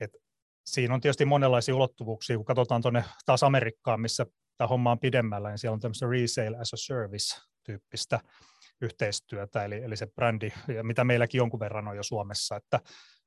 [0.00, 0.18] että
[0.66, 4.26] siinä on tietysti monenlaisia ulottuvuuksia, kun katsotaan tuonne taas Amerikkaan, missä
[4.56, 8.20] tämä homma on pidemmällä, niin siellä on tämmöistä resale as a service-tyyppistä
[8.80, 12.80] yhteistyötä, eli, eli se brändi, mitä meilläkin jonkun verran on jo Suomessa, että,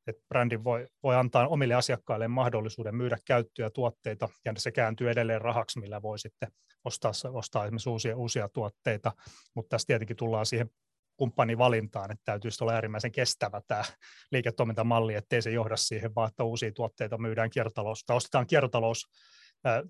[0.08, 5.42] että brändi voi, voi antaa omille asiakkaille mahdollisuuden myydä käyttöjä tuotteita, ja se kääntyy edelleen
[5.42, 6.52] rahaksi, millä voi sitten
[6.84, 9.12] ostaa, ostaa esimerkiksi uusia, uusia tuotteita,
[9.56, 10.70] mutta tässä tietenkin tullaan siihen
[11.18, 13.84] kumppanivalintaan, että täytyisi olla äärimmäisen kestävä tämä
[14.32, 19.06] liiketoimintamalli, ettei se johda siihen vaan, että uusia tuotteita myydään kiertotalous, tai ostetaan kiertotalous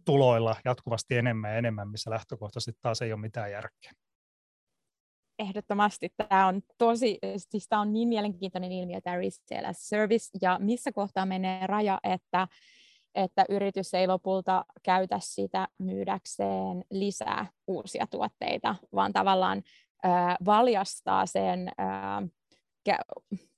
[0.05, 3.91] tuloilla jatkuvasti enemmän ja enemmän, missä lähtökohtaisesti taas ei ole mitään järkeä.
[5.39, 10.91] Ehdottomasti tämä on tosi, siis tämä on niin mielenkiintoinen ilmiö tämä resale service, ja missä
[10.91, 12.47] kohtaa menee raja, että,
[13.15, 19.61] että yritys ei lopulta käytä sitä myydäkseen lisää uusia tuotteita, vaan tavallaan
[20.45, 21.69] valjastaa sen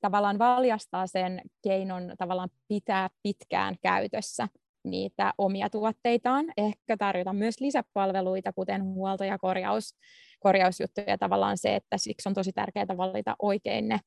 [0.02, 4.48] tavallaan valjastaa sen keinon tavallaan pitää pitkään käytössä
[4.84, 9.96] niitä omia tuotteitaan, ehkä tarjota myös lisäpalveluita, kuten huolto- ja korjaus,
[10.40, 11.18] korjausjuttuja.
[11.18, 14.00] Tavallaan se, että siksi on tosi tärkeää valita oikein ne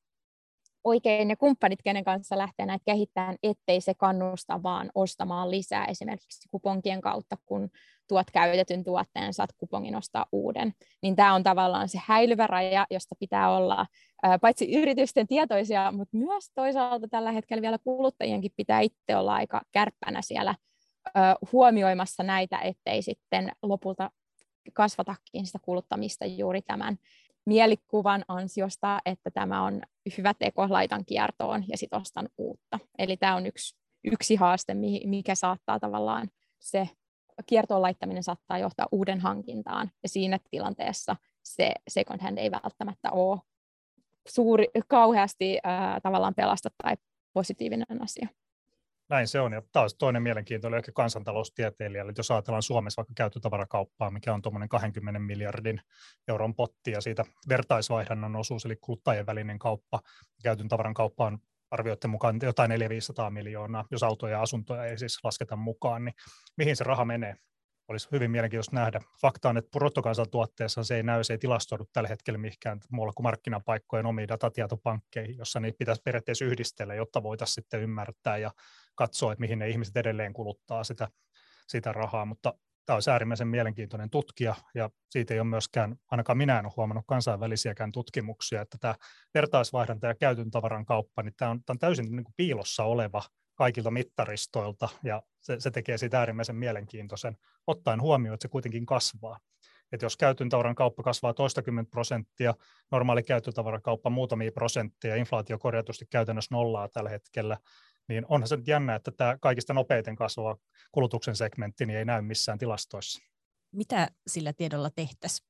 [0.83, 6.49] oikein ne kumppanit, kenen kanssa lähtee näitä kehittämään, ettei se kannusta vaan ostamaan lisää esimerkiksi
[6.51, 7.69] kuponkien kautta, kun
[8.07, 10.73] tuot käytetyn tuotteen, saat kupongin ostaa uuden.
[11.01, 13.85] Niin tämä on tavallaan se häilyvä raja, josta pitää olla
[14.41, 20.21] paitsi yritysten tietoisia, mutta myös toisaalta tällä hetkellä vielä kuluttajienkin pitää itse olla aika kärppänä
[20.21, 20.55] siellä
[21.51, 24.11] huomioimassa näitä, ettei sitten lopulta
[24.73, 26.97] kasvatakin sitä kuluttamista juuri tämän
[27.45, 29.81] mielikuvan ansiosta, että tämä on
[30.17, 32.79] hyvä teko, laitan kiertoon ja sitten ostan uutta.
[32.97, 34.73] Eli tämä on yksi, yksi haaste,
[35.05, 36.29] mikä saattaa tavallaan
[36.59, 36.89] se
[37.45, 43.39] kiertoon laittaminen saattaa johtaa uuden hankintaan, ja siinä tilanteessa se second hand ei välttämättä ole
[44.27, 46.95] suuri, kauheasti ää, tavallaan pelasta tai
[47.33, 48.27] positiivinen asia.
[49.09, 54.33] Näin se on, ja taas toinen mielenkiintoinen ehkä kansantaloustieteilijälle, jos ajatellaan Suomessa vaikka käyttötavarakauppaa, mikä
[54.33, 55.81] on tuommoinen 20 miljardin
[56.27, 59.99] euron potti, ja siitä vertaisvaihdannan osuus, eli kuluttajien välinen kauppa,
[60.43, 61.39] käytön tavaran kauppa on
[61.71, 62.73] arvioiden mukaan jotain 400-500
[63.29, 66.15] miljoonaa, jos autoja ja asuntoja ei siis lasketa mukaan, niin
[66.57, 67.35] mihin se raha menee?
[67.89, 69.01] Olisi hyvin mielenkiintoista nähdä.
[69.21, 73.23] Fakta on, että bruttokansantuotteessa se ei näy, se ei tilastoidu tällä hetkellä mihinkään muualla kuin
[73.23, 78.51] markkinapaikkojen omiin datatietopankkeihin, jossa niitä pitäisi periaatteessa yhdistellä, jotta voitaisiin sitten ymmärtää ja
[78.95, 81.07] katsoa, että mihin ne ihmiset edelleen kuluttaa sitä,
[81.67, 82.53] sitä rahaa, mutta
[82.85, 87.05] tämä on äärimmäisen mielenkiintoinen tutkija, ja siitä ei ole myöskään, ainakaan minä en ole huomannut
[87.07, 88.95] kansainvälisiäkään tutkimuksia, että tämä
[89.33, 93.23] vertaisvaihdanta ja käytön tavaran kauppa, niin tämä on, tämä on täysin niin kuin piilossa oleva
[93.59, 97.37] kaikilta mittaristoilta, ja se, se tekee siitä äärimmäisen mielenkiintoisen,
[97.67, 99.39] ottaen huomioon, että se kuitenkin kasvaa.
[99.91, 102.53] Että jos käytön tavaran kauppa kasvaa toistakymmentä prosenttia,
[102.91, 107.57] normaali käyttötavaran kauppa muutamia prosenttia, inflaatio korjatusti käytännössä nollaa tällä hetkellä,
[108.07, 110.57] niin onhan se nyt jännä, että tämä kaikista nopeiten kasvava
[110.91, 113.21] kulutuksen segmentti niin ei näy missään tilastoissa.
[113.71, 115.48] Mitä sillä tiedolla tehtäisiin?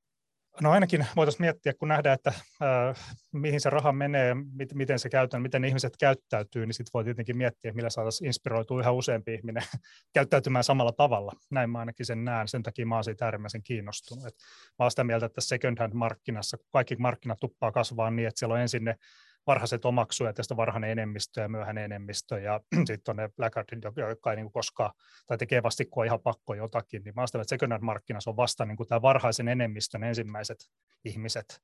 [0.61, 5.09] No ainakin voitaisiin miettiä, kun nähdään, että äh, mihin se raha menee, mit, miten se
[5.09, 9.63] käytetään, miten ihmiset käyttäytyy, niin sitten voi tietenkin miettiä, millä saataisiin inspiroitua yhä useampi ihminen
[10.15, 11.31] käyttäytymään samalla tavalla.
[11.51, 14.25] Näin mä ainakin sen näen, sen takia mä olen siitä äärimmäisen kiinnostunut.
[14.25, 14.33] Et
[14.79, 18.39] mä olen sitä mieltä, että second hand markkinassa, kun kaikki markkinat tuppaa kasvaa niin, että
[18.39, 18.95] siellä on ensin ne
[19.47, 24.31] varhaiset omaksujat ja sitten varhainen enemmistö ja myöhäinen enemmistö ja sitten on ne blackguardit, jotka
[24.31, 24.91] ei niin koskaan
[25.27, 28.37] tai tekee vasti, kun on ihan pakko jotakin, niin mä ajattelen, että second markkinassa on
[28.37, 30.57] vasta niin tämä varhaisen enemmistön ensimmäiset
[31.05, 31.61] ihmiset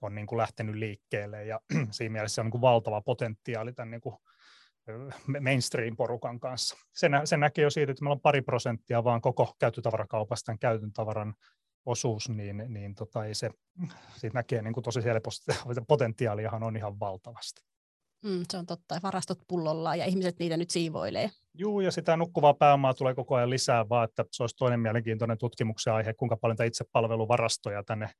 [0.00, 1.60] on niin kuin lähtenyt liikkeelle ja
[1.90, 4.16] siinä mielessä on niin kuin valtava potentiaali tämän niin kuin
[5.40, 6.76] mainstream-porukan kanssa.
[6.92, 10.58] Se, nä, se näkee jo siitä, että meillä on pari prosenttia vaan koko käyttötavarakaupasta tämän
[10.58, 11.34] käytön tavaran
[11.86, 13.50] osuus, niin, niin tota, ei se,
[14.16, 17.62] siitä näkee niin kuin tosi helposti, että potentiaaliahan on ihan valtavasti.
[18.24, 21.30] Mm, se on totta, varastot pullolla ja ihmiset niitä nyt siivoilee.
[21.54, 25.38] Joo, ja sitä nukkuvaa pääomaa tulee koko ajan lisää, vaan että se olisi toinen mielenkiintoinen
[25.38, 28.10] tutkimuksen aihe, kuinka paljon itsepalveluvarastoja tänne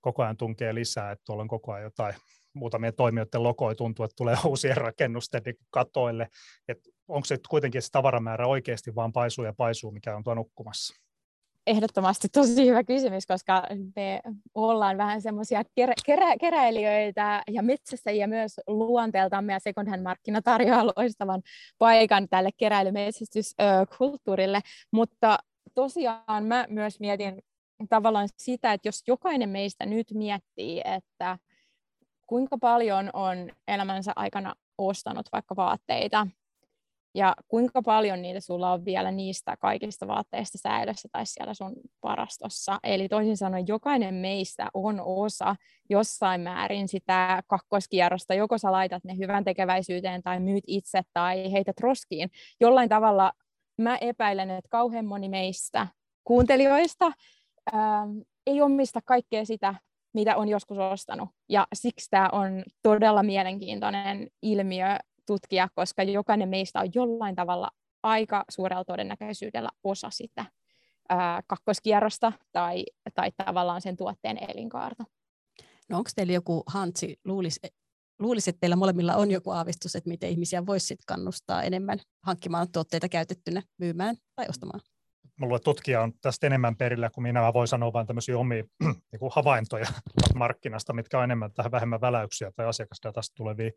[0.00, 2.14] koko ajan tunkee lisää, että tuolla on koko ajan jotain
[2.54, 6.28] muutamien toimijoiden logoja tuntuu, että tulee uusien rakennusten katoille,
[6.68, 11.07] että onko se kuitenkin se tavaramäärä oikeasti vaan paisuu ja paisuu, mikä on tuo nukkumassa
[11.68, 13.62] ehdottomasti tosi hyvä kysymys, koska
[13.96, 14.20] me
[14.54, 20.86] ollaan vähän semmoisia kerä, kerä, keräilijöitä ja metsästäjiä myös luonteeltamme ja second hand markkina tarjoaa
[20.86, 21.42] loistavan
[21.78, 24.60] paikan tälle keräilymetsästyskulttuurille,
[24.90, 25.38] mutta
[25.74, 27.42] tosiaan mä myös mietin
[27.88, 31.38] tavallaan sitä, että jos jokainen meistä nyt miettii, että
[32.26, 36.26] kuinka paljon on elämänsä aikana ostanut vaikka vaatteita,
[37.14, 42.78] ja kuinka paljon niitä sulla on vielä niistä kaikista vaatteista säilössä tai siellä sun varastossa.
[42.82, 45.56] Eli toisin sanoen jokainen meistä on osa
[45.90, 48.34] jossain määrin sitä kakkoskierrosta.
[48.34, 52.30] Joko sä laitat ne hyvän tekeväisyyteen tai myyt itse tai heität roskiin.
[52.60, 53.32] Jollain tavalla
[53.78, 55.86] mä epäilen, että kauhean moni meistä
[56.24, 57.12] kuuntelijoista
[57.72, 58.06] ää,
[58.46, 59.74] ei omista kaikkea sitä,
[60.14, 61.28] mitä on joskus ostanut.
[61.48, 64.86] Ja siksi tämä on todella mielenkiintoinen ilmiö
[65.28, 67.70] tutkia, koska jokainen meistä on jollain tavalla
[68.02, 70.44] aika suurella todennäköisyydellä osa sitä
[71.08, 75.04] ää, kakkoskierrosta tai, tai tavallaan sen tuotteen elinkaarta.
[75.88, 77.60] No onko teillä joku hantsi, luulisi,
[78.18, 83.08] luulisi, että teillä molemmilla on joku aavistus, että miten ihmisiä voisi kannustaa enemmän hankkimaan tuotteita
[83.08, 84.80] käytettynä, myymään tai ostamaan?
[85.38, 87.40] Mulla tutkija on tästä enemmän perillä kuin minä.
[87.40, 88.64] Mä voin sanoa vain tämmöisiä omia
[89.12, 89.86] niin kuin havaintoja
[90.34, 93.70] markkinasta, mitkä on enemmän tähän vähemmän väläyksiä tai asiakasdatasta tulevia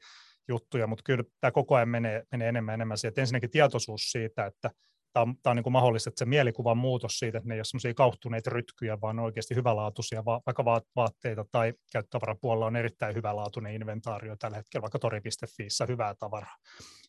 [0.47, 3.09] juttuja, mutta kyllä tämä koko ajan menee, menee enemmän enemmän siihen.
[3.09, 4.69] Että ensinnäkin tietoisuus siitä, että
[5.13, 7.59] tämä on, tämä on niin kuin mahdollista, että se mielikuvan muutos siitä, että ne ei
[7.59, 14.35] ole semmoisia kauhtuneita rytkyjä, vaan oikeasti hyvälaatuisia, vaikka vaatteita tai käyttötavarapuolella on erittäin hyvälaatuinen inventaario
[14.35, 16.55] tällä hetkellä, vaikka tori.fiissä hyvää tavaraa.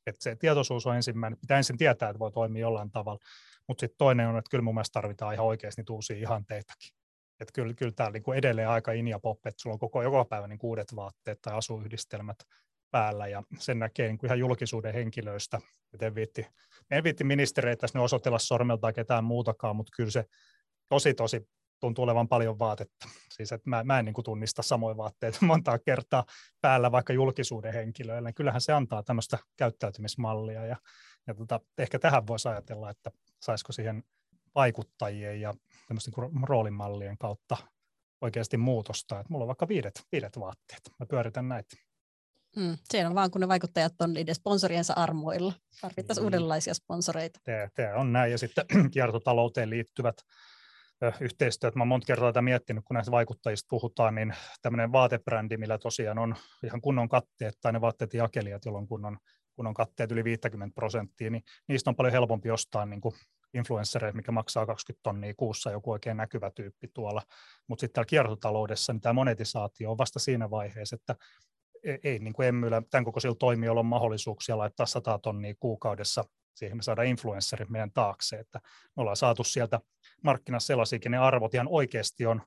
[0.07, 3.21] Että se tietoisuus on ensimmäinen, pitää ensin tietää, että voi toimia jollain tavalla.
[3.69, 6.93] Mutta sitten toinen on, että kyllä mun mielestä tarvitaan ihan oikeasti niitä uusia ihanteitakin.
[7.41, 10.25] Että kyllä, kyllä tämä niin edelleen aika in ja pop, että sulla on koko joka
[10.25, 12.37] päivä niin uudet vaatteet tai asuyhdistelmät
[12.91, 15.59] päällä ja sen näkee niin kuin ihan julkisuuden henkilöistä.
[15.95, 16.47] Et en viitti,
[16.91, 20.25] en viitti ministereitä tässä osoitella sormelta ketään muutakaan, mutta kyllä se
[20.89, 21.47] tosi tosi
[21.81, 23.09] tuntuu olevan paljon vaatetta.
[23.33, 26.25] Siis että mä, mä en niin kuin tunnista samoja vaatteita montaa kertaa
[26.61, 28.33] päällä vaikka julkisuuden henkilöille.
[28.33, 30.77] Kyllähän se antaa tämmöistä käyttäytymismallia ja,
[31.27, 33.11] ja tota, ehkä tähän voisi ajatella, että
[33.41, 34.05] saisiko siihen
[34.55, 35.55] vaikuttajien ja
[35.89, 37.57] tämmöisten roolimallien kautta
[38.21, 39.21] oikeasti muutosta.
[39.21, 40.81] Että mulla on vaikka viidet, viidet vaatteet.
[40.99, 41.77] Mä pyöritän näitä.
[42.61, 45.53] Hmm, se on vaan, kun ne vaikuttajat on niiden sponsoriensa armoilla.
[45.81, 46.27] Tarvittaisiin mm.
[46.27, 47.41] uudenlaisia sponsoreita.
[47.75, 48.33] Tämä on näin.
[48.33, 50.17] Ja sitten kiertotalouteen liittyvät
[51.21, 51.75] yhteistyöt.
[51.75, 56.35] Mä monta kertaa tätä miettinyt, kun näistä vaikuttajista puhutaan, niin tämmöinen vaatebrändi, millä tosiaan on
[56.65, 59.19] ihan kunnon katteet, tai ne vaatteet jakelijat, joilla on
[59.57, 63.15] kunnon, kunnon katteet yli 50 prosenttia, niin niistä on paljon helpompi ostaa niin kuin
[63.55, 67.23] influenssereita, mikä maksaa 20 tonnia kuussa, joku oikein näkyvä tyyppi tuolla.
[67.69, 71.17] Mutta sitten täällä kiertotaloudessa niin tämä monetisaatio on vasta siinä vaiheessa, että
[71.85, 76.25] e-, ei niin kuin emmyillä tämän kokoisilla toimijoilla on mahdollisuuksia laittaa 100 tonnia kuukaudessa
[76.55, 78.61] siihen me saadaan influencerit meidän taakse, että
[78.97, 79.81] me ollaan saatu sieltä
[80.25, 82.43] markkinassa sellaisiakin ne arvot ihan oikeasti on,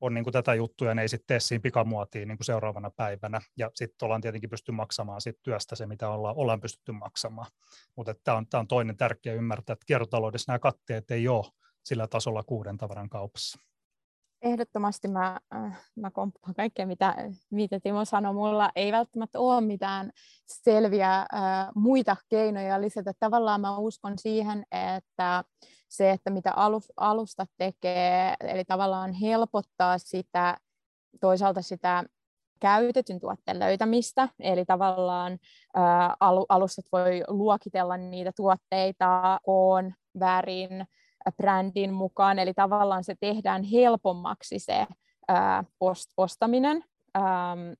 [0.00, 3.40] on niin kuin tätä juttuja, ne ei sitten tee siinä pikamuotiin niin kuin seuraavana päivänä,
[3.56, 7.50] ja sitten ollaan tietenkin pysty maksamaan sit työstä se, mitä ollaan, ollaan pystytty maksamaan.
[7.96, 11.44] Mutta tämä on, on toinen tärkeä ymmärtää, että kiertotaloudessa nämä katteet ei ole
[11.84, 13.58] sillä tasolla kuuden tavaran kaupassa.
[14.42, 17.14] Ehdottomasti mä, äh, mä komppaan kaikkea, mitä,
[17.50, 18.34] mitä Timo sanoi.
[18.34, 20.10] Mulla ei välttämättä ole mitään
[20.46, 21.26] selviä äh,
[21.74, 23.12] muita keinoja lisätä.
[23.20, 25.44] Tavallaan mä uskon siihen, että
[25.88, 26.52] se, että mitä
[26.96, 30.56] alusta tekee, eli tavallaan helpottaa sitä,
[31.20, 32.04] toisaalta sitä
[32.60, 35.38] käytetyn tuotteen löytämistä, eli tavallaan
[35.74, 36.16] ää,
[36.48, 40.86] alustat voi luokitella niitä tuotteita koon, värin,
[41.36, 44.86] brändin mukaan, eli tavallaan se tehdään helpommaksi se
[46.16, 46.84] ostaminen,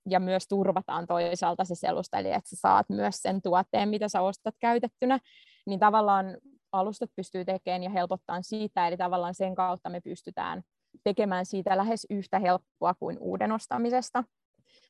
[0.08, 4.20] ja myös turvataan toisaalta se selusta, eli että sä saat myös sen tuotteen, mitä sä
[4.20, 5.18] ostat käytettynä,
[5.66, 6.36] niin tavallaan
[6.72, 10.62] alustat pystyy tekemään ja helpottaa siitä, eli tavallaan sen kautta me pystytään
[11.04, 14.24] tekemään siitä lähes yhtä helppoa kuin uuden ostamisesta.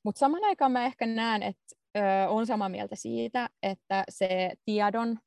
[0.05, 1.77] Mutta saman aikaan mä ehkä näen, että
[2.29, 5.19] on samaa mieltä siitä, että se tiedon,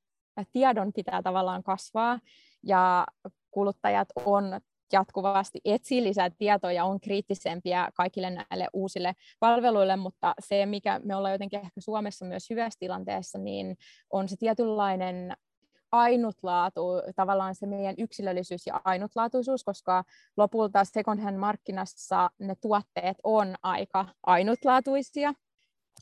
[0.52, 2.20] tiedon pitää tavallaan kasvaa
[2.64, 3.06] ja
[3.52, 4.62] kuluttajat on
[4.94, 11.16] jatkuvasti etsii lisää tietoa ja on kriittisempiä kaikille näille uusille palveluille, mutta se, mikä me
[11.16, 13.78] ollaan jotenkin ehkä Suomessa myös hyvässä tilanteessa, niin
[14.10, 15.34] on se tietynlainen
[15.92, 16.82] ainutlaatu,
[17.16, 20.04] tavallaan se meidän yksilöllisyys ja ainutlaatuisuus, koska
[20.38, 25.34] lopulta second hand markkinassa ne tuotteet on aika ainutlaatuisia.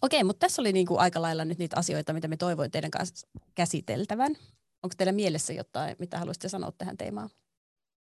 [0.01, 3.27] Okei, mutta tässä oli niinku aika lailla nyt niitä asioita, mitä me toivoin teidän kanssa
[3.55, 4.35] käsiteltävän.
[4.87, 7.29] Onko teillä mielessä jotain, mitä haluaisitte sanoa tähän teemaan?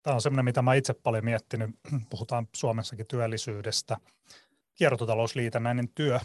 [0.04, 1.70] Tämä on semmoinen, mitä mä itse paljon miettinyt.
[2.10, 3.98] Puhutaan Suomessakin työllisyydestä.
[4.76, 6.20] Kiertotalousliitännäinen työ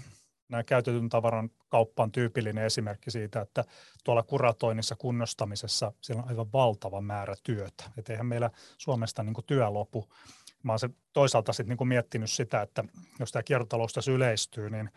[0.48, 3.64] nämä käytetyn tavaran kauppa on tyypillinen esimerkki siitä, että
[4.04, 7.84] tuolla kuratoinnissa, kunnostamisessa siellä on aivan valtava määrä työtä.
[7.96, 10.08] Et eihän meillä Suomesta niin työ lopu.
[10.62, 12.84] Mä olen toisaalta sitten niin miettinyt sitä, että
[13.18, 14.90] jos tämä kiertotalous tässä yleistyy, niin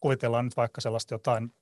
[0.00, 1.54] kuvitellaan nyt vaikka sellaista jotain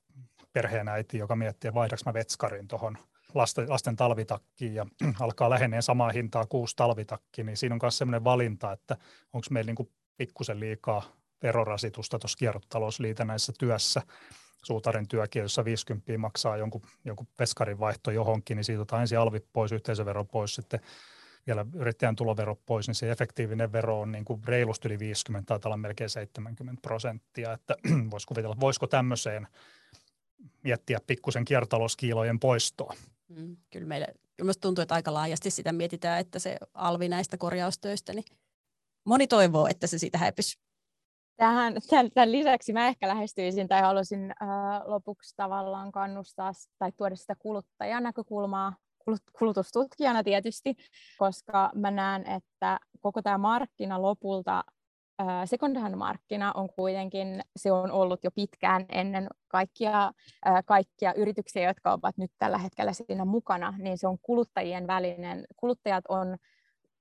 [0.53, 2.97] perheenäiti, joka miettii, että vaihdaks mä vetskarin tuohon
[3.33, 4.85] lasten, lasten talvitakkiin ja
[5.19, 8.97] alkaa läheneen samaa hintaa kuusi talvitakki, niin siinä on myös sellainen valinta, että
[9.33, 11.03] onko meillä niin pikkusen liikaa
[11.43, 14.01] verorasitusta tuossa kiertotalousliitännäisessä työssä.
[14.63, 19.39] Suutarin työkin, jossa 50 maksaa jonkun, jonkun peskarin vaihto johonkin, niin siitä otetaan ensin alvi
[19.53, 20.79] pois, yhteisövero pois, sitten
[21.47, 25.59] vielä yrittäjän tulovero pois, niin se efektiivinen vero on niin kuin reilusti yli 50, tai
[25.65, 27.75] olla melkein 70 prosenttia, että
[28.11, 29.47] voisi kuvitella, voisiko tämmöiseen
[30.63, 32.93] miettiä pikkusen kiertotalouskiilojen poistoa.
[33.29, 34.07] Mm, kyllä meille
[34.37, 38.25] kyllä tuntuu, että aika laajasti sitä mietitään, että se alvi näistä korjaustöistä, niin
[39.05, 40.59] moni toivoo, että se siitä häipyisi.
[41.37, 44.47] Tähän, tämän, tämän lisäksi mä ehkä lähestyisin tai haluaisin äh,
[44.85, 48.75] lopuksi tavallaan kannustaa tai tuoda sitä kuluttajan näkökulmaa
[49.39, 50.75] kulutustutkijana tietysti,
[51.17, 54.63] koska mä näen, että koko tämä markkina lopulta,
[55.45, 60.11] second hand markkina on kuitenkin, se on ollut jo pitkään ennen kaikkia,
[60.65, 66.03] kaikkia yrityksiä, jotka ovat nyt tällä hetkellä siinä mukana, niin se on kuluttajien välinen, kuluttajat
[66.09, 66.37] on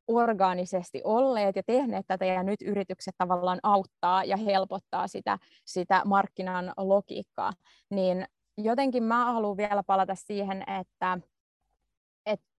[0.08, 6.72] orgaanisesti olleet ja tehneet tätä ja nyt yritykset tavallaan auttaa ja helpottaa sitä, sitä markkinan
[6.76, 7.52] logiikkaa,
[7.90, 11.18] niin jotenkin mä haluan vielä palata siihen, että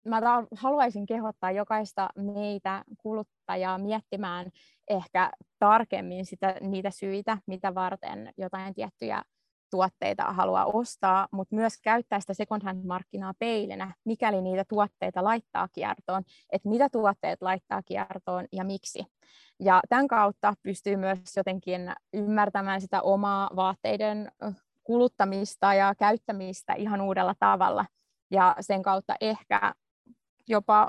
[0.05, 0.21] mä
[0.55, 4.51] haluaisin kehottaa jokaista meitä kuluttajaa miettimään
[4.87, 9.23] ehkä tarkemmin sitä, niitä syitä, mitä varten jotain tiettyjä
[9.71, 15.67] tuotteita haluaa ostaa, mutta myös käyttää sitä second hand markkinaa peilinä, mikäli niitä tuotteita laittaa
[15.67, 19.05] kiertoon, että mitä tuotteet laittaa kiertoon ja miksi.
[19.59, 24.31] Ja tämän kautta pystyy myös jotenkin ymmärtämään sitä omaa vaatteiden
[24.83, 27.85] kuluttamista ja käyttämistä ihan uudella tavalla.
[28.31, 29.73] Ja sen kautta ehkä
[30.49, 30.87] jopa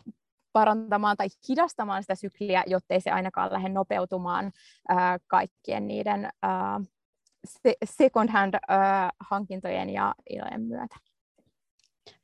[0.52, 4.52] parantamaan tai hidastamaan sitä sykliä, jottei se ainakaan lähde nopeutumaan
[4.88, 6.80] ää, kaikkien niiden ää,
[7.84, 10.96] second hand uh, hankintojen ja ilojen myötä.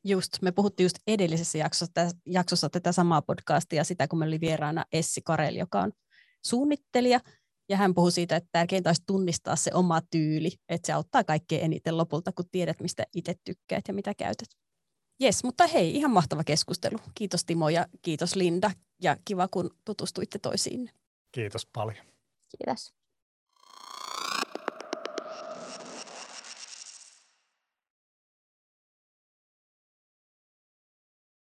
[0.04, 4.84] Just, me puhuttiin just edellisessä jaksossa, jaksossa tätä samaa podcastia, sitä kun me oli vieraana
[4.92, 5.92] Essi Karel, joka on
[6.46, 7.20] suunnittelija,
[7.68, 11.64] ja hän puhui siitä, että tärkeintä olisi tunnistaa se oma tyyli, että se auttaa kaikkein
[11.64, 14.48] eniten lopulta, kun tiedät, mistä itse tykkäät ja mitä käytät.
[15.20, 16.98] Jes, mutta hei, ihan mahtava keskustelu.
[17.14, 18.70] Kiitos Timo ja kiitos Linda,
[19.02, 20.90] ja kiva kun tutustuitte toisiin.
[21.32, 22.06] Kiitos paljon.
[22.58, 22.95] Kiitos.